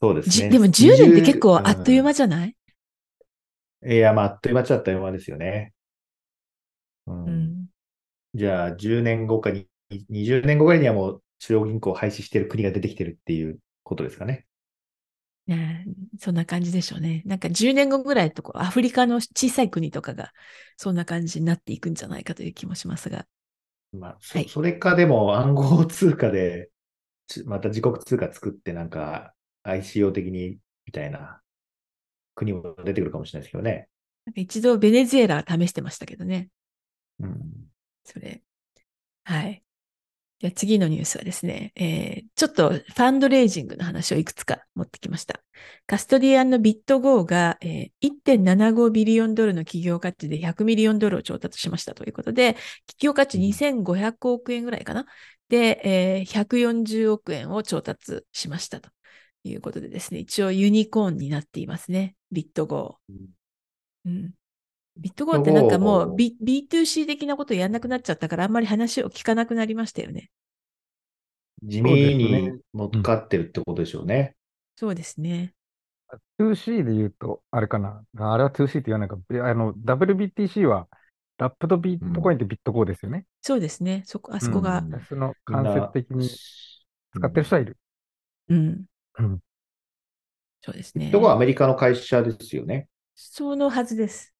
[0.00, 0.32] そうですね。
[0.32, 2.56] じでも10年って結構あっといううん間じゃない、
[3.86, 5.72] いや、まあ、あっという間っちゃあっという間ですよね。
[7.06, 7.66] うんうん、
[8.34, 9.68] じゃあ、10年後かに、
[10.10, 14.46] 20年後ぐらいにはもう中央銀行を廃止している国が出てきてるっていうことですかね。
[15.46, 15.86] ね
[16.18, 17.22] そんな感じでしょうね。
[17.24, 20.32] なんか10年後ぐらいとこアフリカの小さい国とかが
[20.76, 23.26] そんな感じになっていくんじゃないかという気もしますが。
[23.92, 26.70] まあ、そそれかでも暗号通貨で、
[27.46, 29.32] また自国通貨作ってなんか
[29.64, 31.40] ICO 的にみたいな
[32.34, 33.88] 国も出てくるかもしれないですけどね。
[34.26, 36.50] なんか一度ベネズエラ試してましたけどね。
[37.20, 37.40] うん。
[38.04, 38.42] それ。
[39.24, 39.62] はい。
[40.40, 45.42] じゃあ次のニュースはですね、えーちょっとファンドレイジングの話をいくつか持ってきました。
[45.86, 52.54] カストディアンのビットゴーが、えー1.75ビリオンドルの企業価値で100ミリオンドルを調達しましたということで、
[52.86, 55.06] 企業価値2500億円ぐらいかな？
[55.48, 58.90] で、えー140億円を調達しましたと
[59.42, 63.14] いうことでですね、一応ユニコーンになっていますね、ビットゴー。
[64.06, 64.37] うん
[64.98, 70.30] ビットゴーってなんかもう B B2C 的なことやんなくなっちゃったからあんまり話を聞かなくなりましたよね。
[71.62, 74.36] 地そうです味にね乗っかってるってことでしょうね。
[74.76, 75.54] そうですね。
[76.38, 78.04] 2C で言うと、あれかな。
[78.18, 79.16] あれは 2C って言わないか。
[79.16, 80.88] あの、WBTC は
[81.38, 83.26] ラップとビットコインってビットコーですよね。
[83.42, 84.02] そうですね。
[84.06, 87.76] そこ、あそこが、うんその間接的に使ってる人はいる。
[88.48, 88.84] うん、
[89.18, 89.40] うん。
[90.60, 91.10] そうですね。
[91.12, 92.88] どこはアメリカの会社ですよね。
[93.14, 94.34] そのはずです。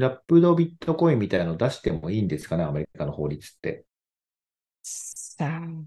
[0.00, 3.84] ラップドビットコインみたいなの出してもいいんですかね、アメリカの法律って。
[4.82, 5.86] さあ、ん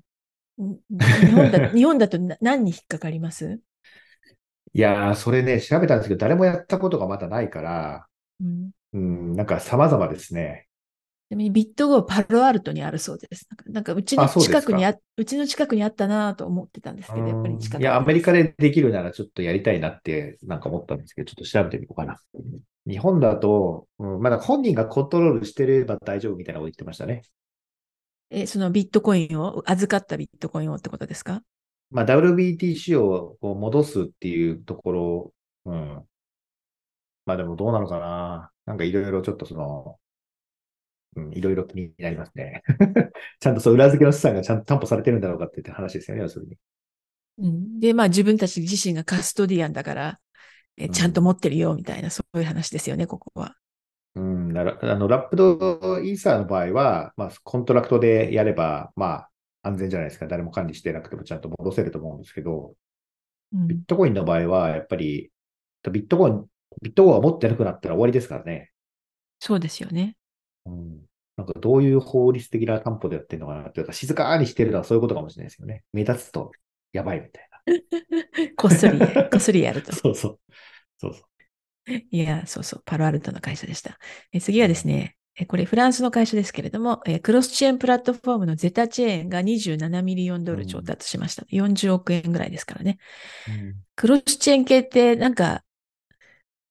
[0.89, 3.59] 日本だ 日本だとな何に引っかかります？
[4.73, 8.07] いやー、それね、調べたんですけど、誰もやったことがまだないから、
[8.39, 10.67] うんうん、なんか様々ですね。
[11.33, 13.47] ちなみにビットゴーパロアルトにあるそうです。
[13.65, 22.19] なんか、うちの近くにあ、うちの近くにあったなと思ってたんですけど、やっぱり近くいや、アメリカでできるならちょっとやりたいなってなんか思ったんですけど、ちょっと調べてみようかな。
[22.85, 27.23] 日本だと、うん、まだ本人がコントロールしてれば大丈夫みたいなこと言ってましたね。
[28.29, 31.41] え、そのビットコインを、預かったビットコインをってことですか？
[31.89, 35.33] まあ、WBTC をこう戻すっていうところ、
[35.65, 36.03] うん。
[37.25, 38.51] まあでもどうなのかな。
[38.67, 39.97] なんかいろいろちょっとその、
[41.15, 42.63] うん、いろいろ気になりますね。
[43.39, 46.57] ちゃんとそう裏付けの資産がちゃんと担保されてるんだろうかって言って話ですよね、要するに。
[47.39, 47.79] うん。
[47.79, 50.19] で、まあ自分たち自身がカストディアンだから、
[50.77, 53.55] えちゃんと持ってるよみたいな、そういう話ですよね、ここは。
[54.15, 59.29] うん、あの、ラップドイーサーの場合は、まあ、コントラクトでやれば、まあ、
[59.63, 60.27] 安全じゃないですか。
[60.27, 62.75] 誰も管理してなくてもちゃんと戻せると思うんですけど、
[63.53, 65.31] うんビットコインの場合は、やっぱり、
[65.91, 66.45] ビットコイン、
[66.81, 68.71] ビットコインを持ってなくなったら終わりですからね。
[69.39, 70.15] そうですよね。
[70.65, 71.05] うん。
[71.35, 75.83] なんかどういう法律的な担保でやってるのかなっていうか、静かにしてるのはそういうことかもしれないですよね。
[75.93, 76.51] 目立つと
[76.91, 77.49] やばいみたい
[78.55, 79.05] こっそり、こ
[79.37, 79.97] っそりやるとな。
[79.97, 80.39] そうそう。
[80.97, 81.23] そうそう。
[82.11, 83.97] いや、そうそう、パロアルトの会社でした。
[84.31, 91.45] え次はですね、えこれフランスの会社ですけれども、えクロスチェーンプラットフォームのゼタチェーンが27ミリオンドル調達しました。
[91.49, 92.99] 40億円ぐらいですからね。
[93.95, 95.63] クロスチェーン系ってなんか、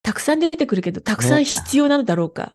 [0.03, 2.55] たくさん出てくるけど、たくさん必要なのだろうか。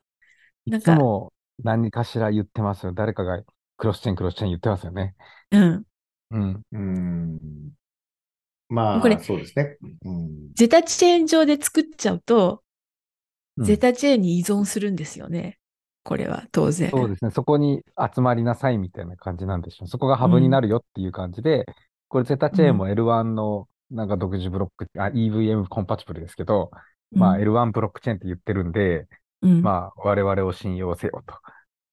[0.67, 2.93] なんいつか、も何かしら言ってますよ。
[2.93, 3.41] 誰かが
[3.77, 5.15] クロスチェーン、クロスチェーン言ってますよね。
[5.51, 5.83] うん。
[6.31, 6.61] うん。
[6.71, 7.71] うん。
[8.69, 9.77] まこれあ、そうですね。
[10.05, 10.51] うん。
[10.55, 12.61] ゼタチェーン上で作っちゃうと、
[13.57, 15.57] うんゼタチェーンに依存するんですよね。
[16.03, 16.91] これは当然。
[16.91, 17.31] そうですね。
[17.31, 19.87] そこに集まりなさいみたいな感じなんでしょう。
[19.87, 21.65] そこがハブになるよっていう感じで、
[22.07, 26.69] これゼタチェーンも L1 のなんか独自ブロック、あ、EVM コンパチブルですけど、
[27.11, 29.07] まあうん L1 ブロックチェーンって言ってるんで、
[29.41, 29.61] うん。
[29.61, 31.35] まあ我々を信用せよと。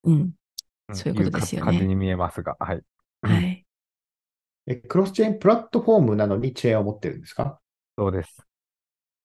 [0.04, 0.14] うん。
[0.16, 0.34] ん
[0.92, 2.82] そういうことですよねか感じに見えますが、はい。
[3.22, 3.66] はい。
[4.66, 7.60] え、クロスチェーンプラットフォームなのにチェーンを持ってるんですか？
[7.98, 8.46] そうです。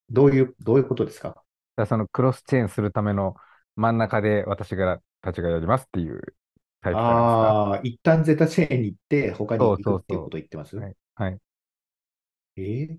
[0.10, 1.42] どういう、どういうことですか？
[1.76, 3.36] だそのクロスチェーンするための
[3.76, 6.22] 真ん中で私がたちがやりますっていう
[6.82, 10.76] タイプああ、一旦ゼタチェーンに行って、他に行くっていうことを言ってます？
[10.76, 10.96] はい。
[11.16, 11.38] はい。
[12.58, 12.98] えー？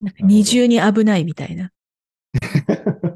[0.00, 1.72] なんか二重に危ないみたいな。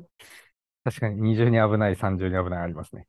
[0.85, 3.07] 確かに二重に危ない、三重に危ないありますね。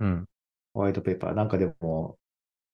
[0.00, 0.28] うん。
[0.72, 1.34] ホワイトペーパー。
[1.34, 2.18] なんかでも、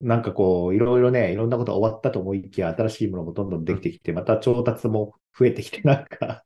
[0.01, 6.45] なんかこう、いろいろね、いろんなこと終わったと思いきや、新しいものもどんどんできてきて、また調達も増えてきて、 なんか、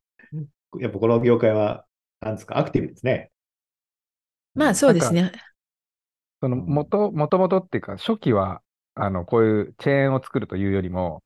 [0.80, 1.86] やっぱこの業界は、
[2.20, 3.30] なんですか、アクティブですね。
[4.54, 5.32] まあそうですね。
[6.40, 8.62] その、もと、もともとっていうか、初期は、
[8.94, 11.22] あの、こういうチェーンを作るというよりも、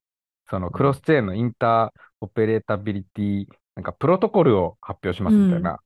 [0.51, 5.79] そのクロスチェーンのインターオペレータビリティ、なんかプロトコルを発表しますみたいな、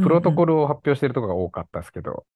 [0.00, 0.54] プロトコル。
[0.54, 2.26] ルを発表しているところが多かったですけど、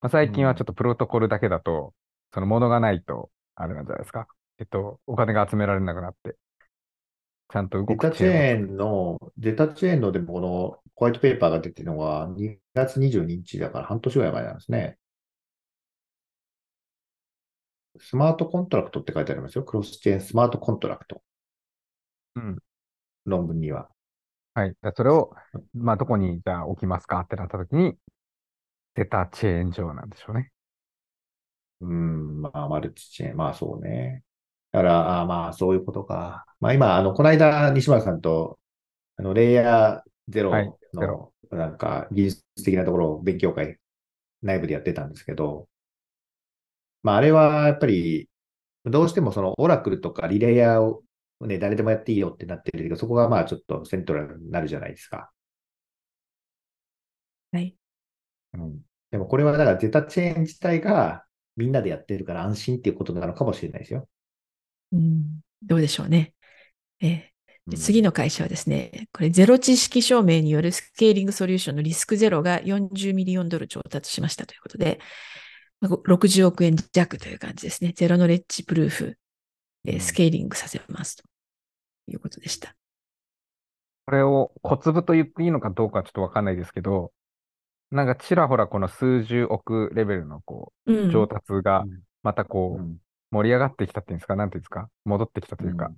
[0.00, 1.94] まあ、最近はちょっとプロトコルだけだと、
[2.34, 4.26] そのものがないと、あれなんじゃないですか？
[4.58, 6.36] えっと、お金が集められなくなって、
[7.52, 10.48] ちゃんと動ゼくタチェーンの、ゼタチェーンのでもこの
[10.94, 14.98] ホワイトペーパーが出てるのは2月22日だから半年ぐらい前なんですね。
[17.98, 19.64] スマートコントラクトって書いてありますよ。
[19.64, 21.22] クロスチェーンスマートコントラクト。
[22.36, 22.58] うん。
[23.26, 23.91] 論文には。
[24.54, 24.74] はい。
[24.82, 25.34] だそれを、
[25.74, 27.96] まあ、どこに、じゃあ置きますかってなったときに、
[28.94, 30.50] ゼタチェーン上なんでしょうね。
[31.80, 33.36] うん、まあ、マルチチェーン。
[33.36, 34.22] まあ、そうね。
[34.70, 36.44] だから、あまあ、そういうことか。
[36.60, 38.58] まあ、今、あの、この間、西村さんと、
[39.16, 40.52] あの、レイヤーゼロ
[40.92, 43.78] のロ、なんか、技術的なところを勉強会
[44.42, 45.66] 内部でやってたんですけど、
[47.02, 48.28] まあ、あれは、やっぱり、
[48.84, 51.02] どうしてもその、オラクルとかリレイヤーを
[51.46, 55.30] ね、誰でもやっていいよってなってるけど、そこがまあ、ちょっとセントラルになるじゃないですか。
[57.52, 57.76] はい。
[58.54, 58.80] うん。
[59.10, 61.24] でも、これはだから、ゼタチェーン自体が、
[61.56, 64.08] みんなでやってるから安心っていうことなのかもしれないですよ。
[64.92, 66.34] うん、どうでしょうね。
[67.00, 67.32] えー
[67.76, 74.98] 次の会社はですね、これゼロ知識証明によるスケーリングソリューションのリスクゼロが40ミリオンドル調達しましたということで、
[75.80, 77.92] まあ60億円弱という感じですね。
[77.94, 79.16] ゼロノレッジプルーフ、
[79.84, 81.24] えスケーリングさせますと
[82.08, 82.74] いうことでした。
[84.06, 87.12] これを小粒と言っていいのかどうかちょっとわかんないですけど、
[87.90, 92.96] なんかちらほらこの数十億レベルのこう、うん調達がうんまたこう、うん
[93.34, 95.96] 盛り上がってきたっていうんですか、なんていうんですか、戻ってきたというか、うん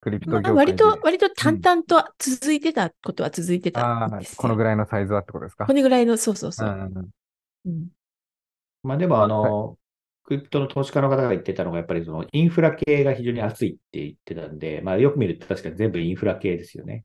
[0.00, 0.72] クリプトまあ、業界で。
[0.72, 4.36] 割と、割と淡々と続いてたことは続いてたああんですよ。
[4.38, 5.64] このぐらいのサイズはってことですか？
[5.64, 5.72] こ。
[5.72, 6.72] のぐらいの、そうそうそうう。
[6.72, 7.10] んうんうん
[7.66, 7.88] うん
[8.82, 9.76] まあでも、あの、
[10.24, 17.04] クリプトの投資家の方が言ってたのが、やっぱりそのインフラ系が非常に熱いって言ってたんで、まあよく見ると確かに全部インフラ系ですよね。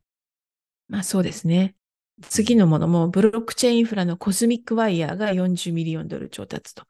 [0.88, 1.76] まあそうですね。
[2.22, 6.86] 次のものも、ブロックチェーンインフラのコスミックワイヤーが40ミリオンドル調達と。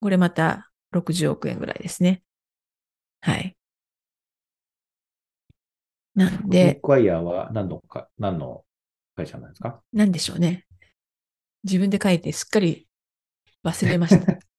[0.00, 2.22] これまた60億円ぐらいですね。
[3.20, 3.56] はい。
[6.14, 8.64] なんコスミッで、クワイヤーは何のか、何の
[9.16, 9.82] 会社なんですか？
[9.92, 10.66] なんでしょうね。
[11.64, 12.88] 自分で書いてすっかり
[13.64, 14.28] 忘れました。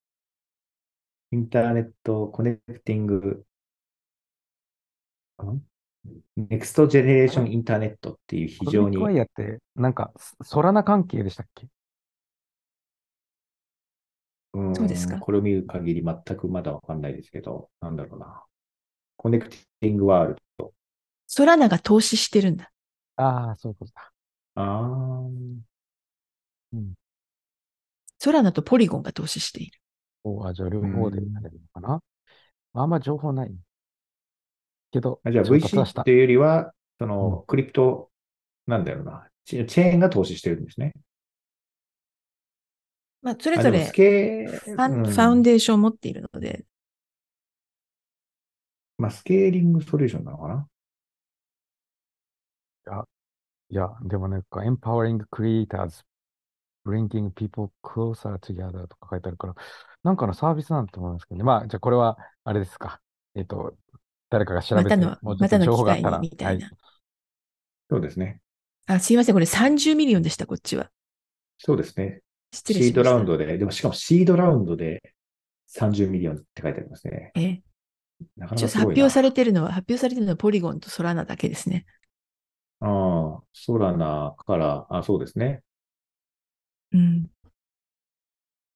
[1.33, 3.45] インターネットコネクティング、
[5.43, 5.61] ん
[6.35, 10.11] ネクストジェネレーションインターネットっていう非常にコックワイヤーって、なんか、
[10.43, 11.67] ソラナ関係でしたっけ？
[14.53, 18.43] うんそうですかこれを見る限り全くまだわかんないですけど、なんだろうな。
[19.15, 20.73] コネクティングワールド。
[21.27, 22.73] ソラナが投資してるんだ。
[23.15, 24.11] ああ、そういうことだ。
[24.55, 25.57] あー
[28.19, 29.80] ソラナとポリゴンが投資している。
[30.23, 32.01] おあ、じゃあ両方でやれるのかな。
[32.73, 33.55] あんま情報ない。
[34.91, 36.01] けど、あじゃあ調達は VC した。
[36.01, 38.09] っていうよりは、そのクリプト、
[38.67, 39.27] なんだろうな。
[39.45, 40.93] チチェーンが投資してるんですね。
[43.21, 45.11] まあ、それぞれあでもスケファン,、うん。
[45.11, 46.65] ファウンデーションを持っているので、
[48.97, 50.67] まあ、スケーリングソリューションなのかな。
[53.71, 56.03] いや、でもなんか、empowering creators,
[56.85, 59.55] bringing people closer together とか書いてあるから、
[60.03, 61.43] なんかのサービスなんだと思いますけどね。
[61.43, 63.01] まあ、じゃあこれは、あれですか。
[63.35, 63.77] えっと、
[64.29, 66.77] 誰かが調べて、またのもうちょっと情報があったら、またの機会にみたいなはい。
[67.89, 68.41] そうですね。
[68.85, 70.91] あ、すいません、これ30ミリオンでした、こっちは。
[71.57, 72.21] そうですね。
[72.53, 72.81] 失礼しました。
[72.83, 75.13] シードラウンドで、でもしかもシードラウンドで
[75.67, 77.35] 30ミリオンって書いてありますね。
[77.35, 77.63] ええ
[78.37, 79.01] なかなかすごいな。
[79.01, 81.85] 発表されてるのは、発表されてるのはポリゴンとソラナだけですね。
[82.79, 85.63] ああ、ソラナから、あ、そうですね。
[86.91, 87.29] うん。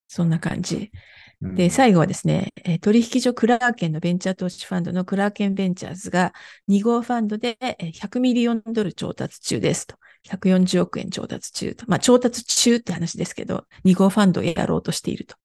[0.08, 0.90] そんな感じ。
[1.42, 6.32] うんで、最後はですね、えー取引所クラーケンのベンチャー投資ファンドのクラーケンベンチャーズが
[6.66, 9.96] 2号ファンドでえー100ミリオンドル調達中ですと。
[10.22, 11.84] 140億円調達中と。
[11.88, 15.36] まあ、調達中って話ですけど、2号ファンドをやろうとしていると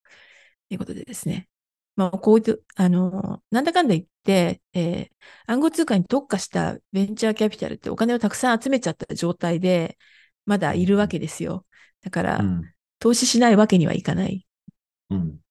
[0.69, 1.47] いうことでですね。
[1.95, 5.11] まあ、こういう、あの、なんだかんだ言って、えー
[5.47, 9.97] 暗号通貨に特化したベンチャーキャピタルってお金をたくさん集めちゃった状態で、
[10.45, 11.65] まだいるわけですよ。
[12.01, 12.73] だから、うん。
[12.99, 14.45] 投資しないわけにはいかない
[15.09, 15.29] うん。
[15.29, 15.41] っ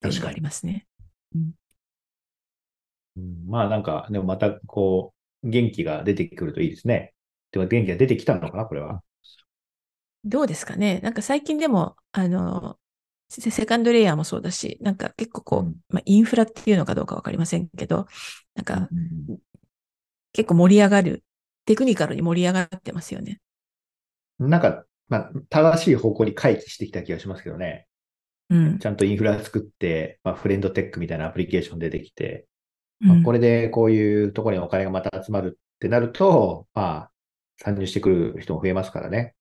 [0.00, 0.86] ていうのがありますね。
[1.34, 1.52] うん
[3.46, 7.14] まあなんか、でもまたこう、元気が出てくるといいですね。
[7.52, 9.02] でも元気が出てきたのかな、これは。
[10.24, 12.78] どうですかねなんか最近でも、あの、
[13.28, 18.06] セセカンドレイヤーもそうだし、なんか結構こう、うんまあ、インフラっていうのかどうかわかりませんけど、
[18.54, 19.38] なんかうん
[20.32, 21.24] 結構盛り上がる、
[21.66, 23.40] テクニカルに盛り上がってますよね。
[24.38, 27.86] なんか、まあ、正しい方向に回帰してきた気がしますけどね。
[28.50, 28.78] うん。
[28.78, 32.46] ちゃんとインフラ作って、まあ、フレンドテックみたいなアプリケーション出てきて、
[33.00, 37.10] うんまあこれでこういうところにお金がまた集まるってなると、まあ、
[37.58, 39.34] 参入してくる人も増えますからね。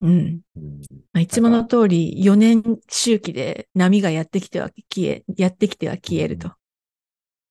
[0.00, 0.40] うん。
[0.56, 0.80] うん
[1.12, 6.52] まあ、いつもの通り4年周期で波がやってきては消え、やってきては消えると。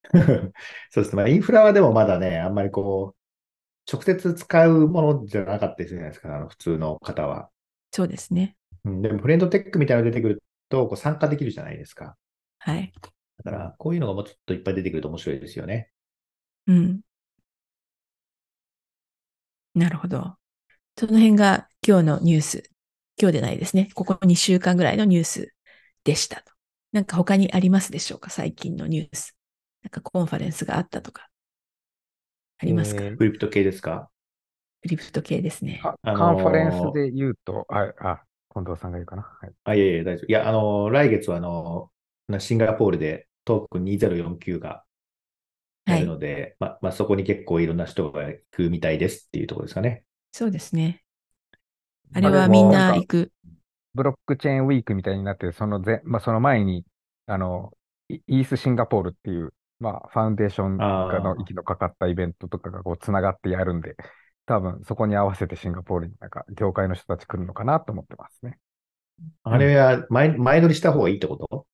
[0.92, 1.16] そうですね。
[1.16, 3.25] まあ、インフラはでもまだね、あんまりこう、
[3.92, 7.50] 直接使うものじゃなかったりするじゃないですか、あの普通の方は。
[7.92, 8.58] そうですね。
[8.84, 12.18] うん、でも、フレンドテックみたいなのが出てくると、こう参加できるじゃないですか。
[12.60, 12.92] はい。
[13.44, 15.92] だから、こういうのがもうちょっといっぱい出てくると面白いですよね。
[16.68, 17.02] うん。
[19.74, 20.38] なるほど。
[20.98, 22.64] その辺が今日のニュース。
[23.22, 23.90] 今日でないですね。
[23.94, 25.54] ここ2週間ぐらいのニュース
[26.04, 26.54] でしたと。
[26.92, 28.30] なんか他にありますでしょうか？
[28.30, 29.36] 最近のニュース。
[29.84, 31.30] なんかコンファレンスがあったとか。
[32.60, 34.10] ありますか、えークリプト系ですか？
[34.82, 35.82] クリプト系ですね。
[35.82, 39.24] カあのーカンファレンスで言うと、あ、あ、近藤さんが言うかな？
[39.24, 39.54] はい。
[39.64, 40.28] あ、いえいえ、大丈夫。
[40.28, 41.92] いや、あの、来月は、あの、
[42.40, 44.84] シンガポールでトークン2049が
[45.86, 50.04] やるので、ま、まあ、そこに結構いろんな人が行くみたいですっていうところですかね。
[50.32, 51.04] そうですね。
[52.14, 53.32] あれはみんな行く。
[53.94, 56.86] ブロックチェーンウィークみたいになって、その前、まあ、その前に、
[57.28, 57.72] あの、
[58.10, 63.96] イイースシンガポールっていう、まあ、ファウンデーションがあーの息のかかったイベントとかがこう、つながってやるんで、
[64.46, 68.58] 多分そこに合わせてシンガポールになんか、業界の人たち来るのかなと思ってますね。
[69.44, 71.66] あれは前、前乗りした方がいいってこと？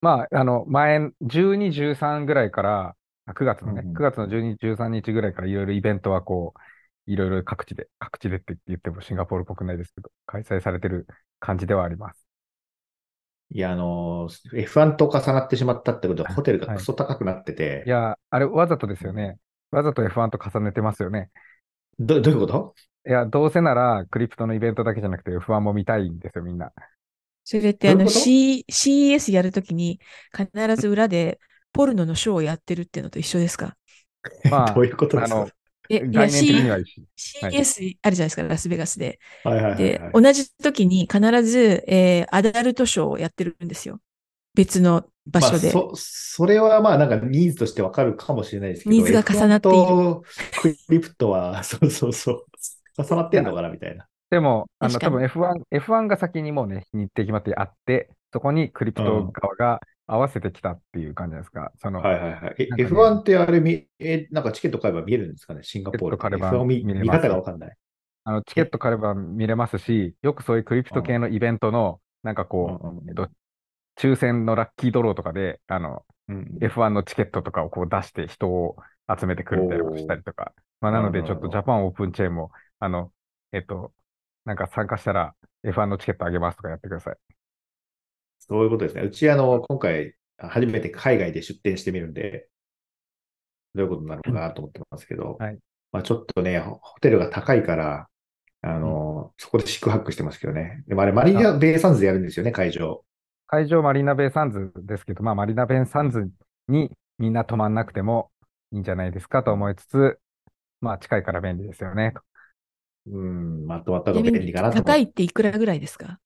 [0.00, 2.96] まあ、あの、前、12、13ぐらいから、
[3.26, 11.06] あ9月のね、うんうん9月の12、13日ぐらいからいろいろイベントはこう、いろいろ各地で、各地でって言ってもシンガポール国内ですけど、開催されてる
[11.40, 12.27] 感じではあります。
[13.50, 17.82] いや、あの、F1 と重なってしまったってことで、ホテルがクソ高くなってて。
[17.86, 19.38] いや、あれわざとですよね。
[19.70, 21.30] わざと F1 と重ねてますよね。
[21.98, 22.74] ど、どういうこと？
[23.06, 26.72] いや、どうせなら、クリプトのイベントだけじゃなくて F1 も見たいんですよ、みんな。
[27.44, 29.98] それって、あの、C、CES やるときに、
[30.36, 31.40] 必ず裏で
[31.72, 33.76] ポルノのショーをやってるっていうのと一緒ですか？
[34.50, 35.46] まあ、どういうことですか？
[35.90, 37.48] え、概念的には一緒。
[37.48, 39.18] CS あるじゃないですか、ラスベガスで。
[39.44, 44.00] はいはいはい、はい、で、同じ時に必ず、えー、アダルトショーをやってるんですよ。
[44.54, 45.72] 別の場所で。
[45.72, 48.92] まあ、そ、それはまあなんかニーズとしてわかるかもしれないですけど。
[48.92, 50.76] ニーズが重なっている。
[50.86, 52.44] クリプトは、 そうそうそう。
[53.02, 54.06] 重なってんのかなみたいな。
[54.30, 61.70] でも、あの、多分 F1、F1 が先にもうね、日程決まってあって、そこにクリプト側が合わせてきたっていう感じですか？
[61.80, 62.54] その、はいはいはい。
[62.58, 65.62] え、ね、F1 ってあれみ、え、なんかチケット買えば見えるんですかね？
[65.62, 66.16] シンガポール。
[66.16, 67.76] チケット買えば F1 見見見方がわかんない。
[68.24, 73.28] あの、チケット買えば見れますし、よくそういうクリプト系のイベントの、なんかこう、えっと、
[73.96, 78.76] 抽選のラッキードローとかで、あの、うん、F1 のチケットとかをこう出して人を
[79.08, 80.52] 集めてくれたりしたりとか。
[80.80, 82.50] まあ、なので、ちょっとジャパンオープンチェーンも、
[82.80, 83.12] あの、
[83.52, 83.92] えっと、
[84.44, 85.34] なんか参加したら
[85.64, 87.16] F1 のチケットあげますとかやってください。
[88.48, 89.02] そういうことですね。
[89.02, 92.48] うち、あの、今回、初めて海外で出店してみるんで、
[93.74, 95.58] どういうことになるのかなと思ってますけど、はい、
[95.92, 98.08] まあちょっとね、ホテルが高いから、
[98.62, 100.84] あの、うん、そこで宿泊してますけどね。
[100.86, 103.04] でもあれ、マリーナベイサンズでやるんですよね、会場。
[103.46, 106.28] 会場マリーナベイサンズですけど、まあマリーナベイサンズ
[106.68, 108.30] にみんな泊まんなくても
[108.72, 110.18] いいんじゃないですかと思いつつ、
[110.80, 112.14] まあ近いから便利ですよね。
[113.06, 114.76] うん、まとまったら便利かなと。
[114.76, 116.20] 高いっていくらぐらいですか？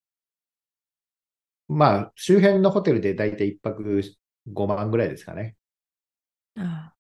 [1.69, 4.03] まあ、周辺のホテルでだいたい1泊
[4.53, 5.57] 5万ぐらいですかね。
[6.57, 6.95] あ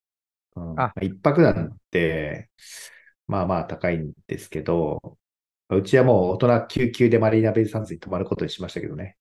[0.54, 2.50] あ、うん、あ1泊なんて、
[3.26, 5.18] まあまあ高いんですけど、
[5.68, 9.16] うちはもう大人救急でマリーナベイサンズに泊まることにしましたけどね。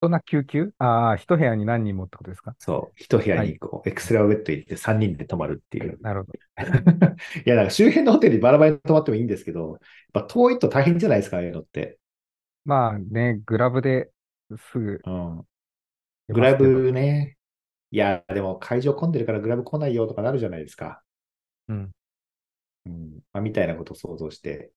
[0.00, 0.70] 大人救急？
[0.78, 2.54] ああ、一部屋に何人もってことですか？
[2.58, 6.00] そう、一部屋にこう、はい、エクストラベッド入れて3人で泊まるっていう。
[6.00, 6.38] なるほど。
[7.44, 9.78] いや、なんか周辺のホテルにバラバラに泊まってもいいんですけど、やっ
[10.12, 11.98] ぱ遠いと大変じゃないですか、ああいうのって。
[12.68, 14.10] まあね、グラブで
[14.70, 15.00] すぐ。
[15.06, 15.42] うん。
[16.28, 17.38] グラブね。
[17.90, 21.02] いや、でも会場混んでるからグラブ来ないよとかなるじゃないですか。
[21.68, 21.90] うん。
[22.84, 23.20] うん。
[23.32, 24.70] まあ、みたいなことを想像して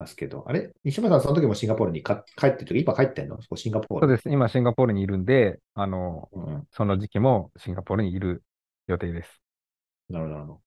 [0.00, 0.44] ますけど。
[0.48, 0.72] あれ？
[0.82, 3.38] 西村さん、その時もシンガポールにか帰ってる時、今帰ってんの？
[3.54, 4.08] シンガポール。
[4.08, 4.28] そうです。
[4.28, 8.42] 今シンガポールにいるんで、あの、うん、その時期もシンガポールにいる
[8.88, 9.40] 予定です。
[10.08, 10.60] なるほど、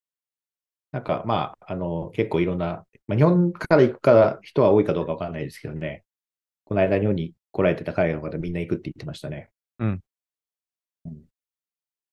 [0.91, 6.03] なんか、まあ、あの、結構いろんな、まあ、日本から行くか人は多いかどうかわかんないですけどね。
[6.65, 9.49] この間日本に来られてた海外の方みんな行くって言ってましたね。
[9.79, 10.01] うん。
[11.05, 11.21] うん、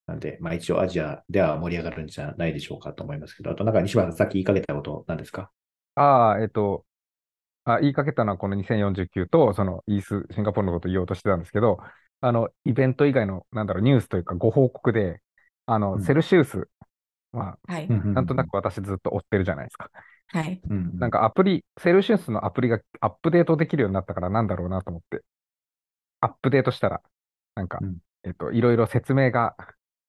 [0.07, 5.51] なんで、まあ一応アジアでは盛り上がるんじゃないでしょうかと思いますけど、あとなんか西村さんさっき言いかけたことなんですか？
[5.95, 6.85] ああ、えっと、
[7.65, 11.79] あ言いかけたのはこの2049と、そのイース、シンガポールのことを言おうとしてたんですけど、
[12.21, 15.21] あの、イベント以外の、なんだろう、ニュースというかご報告で、
[15.67, 16.69] あの、うんセルシウス
[17.35, 17.89] は、はい。
[17.89, 19.91] なんとなく私ずっと追ってるじゃないですか。
[20.29, 20.61] はい。
[20.69, 20.99] うん。
[20.99, 25.23] なんかアプリ、セルシウスのアプリがアップデートできるようになったからなんだろうなと思って、
[26.21, 27.03] アップデートしたら、
[27.55, 29.55] なんか、うんえっと、いろいろ説明が、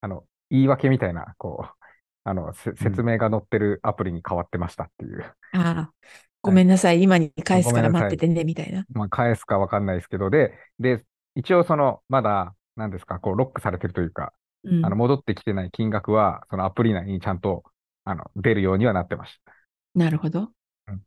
[0.01, 1.85] あの、言い訳みたいな、こう、
[2.23, 5.23] あの、せ説明が載ってるアプリに変わってましたっていう。
[5.51, 5.93] ああ、
[6.41, 7.01] ごめんなさい。
[7.01, 8.85] 今に返すから待っててね、みたいな。
[8.93, 11.05] まあ、返すかわかんないですけど、で、で、
[11.35, 14.33] 一応その、まだ、なんですか、こう、ロックされてるというか、
[14.65, 17.63] うんあの、戻ってきてない金額は、そのアプリ内にちゃんと、
[18.03, 19.53] あの、出るようにはなってました。
[19.95, 20.53] なるほど
[20.87, 21.01] うん。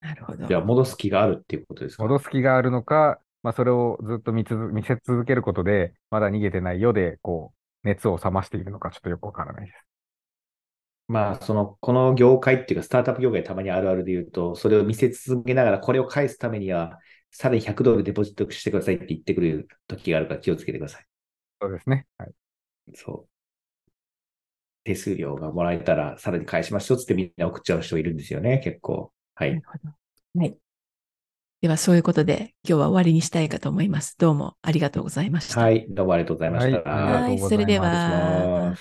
[0.00, 0.46] なるほど。
[0.46, 2.02] じゃあ戻す気があるっていうことですか？
[2.04, 7.52] 戻す気があるのか、まあ、それをずっと見つ見せ続けることで、まだ逃げてないようで、こ
[7.84, 9.84] う、熱を冷ましているのか、ちょっとよくわからないです。
[11.08, 16.98] まあ、その、この業界っていうか、スタートアップ業界たまにあるあるで言うと、それを見せ続けながら、これを返すためには、
[17.30, 21.06] さらに100ドルデポジットしてくださいって言ってくる時があるから気をつけてください。
[21.60, 22.06] そうですね。
[22.18, 22.32] はい。
[22.94, 23.28] そう。
[24.84, 29.12] 手数料がもらえたら、さらに返しましょうっつってみんな送っちゃう人いるんですよね、結構。
[29.34, 29.62] はないる。
[29.66, 29.94] ほど。
[30.40, 30.58] はい。
[31.60, 34.16] では、そういうことで、今日は終わりにしたいかと思います。
[34.16, 35.60] どうもありがとうございました。
[35.60, 35.86] はい。
[35.90, 36.90] どうもありがとうございました。
[36.90, 38.74] はいいそれでは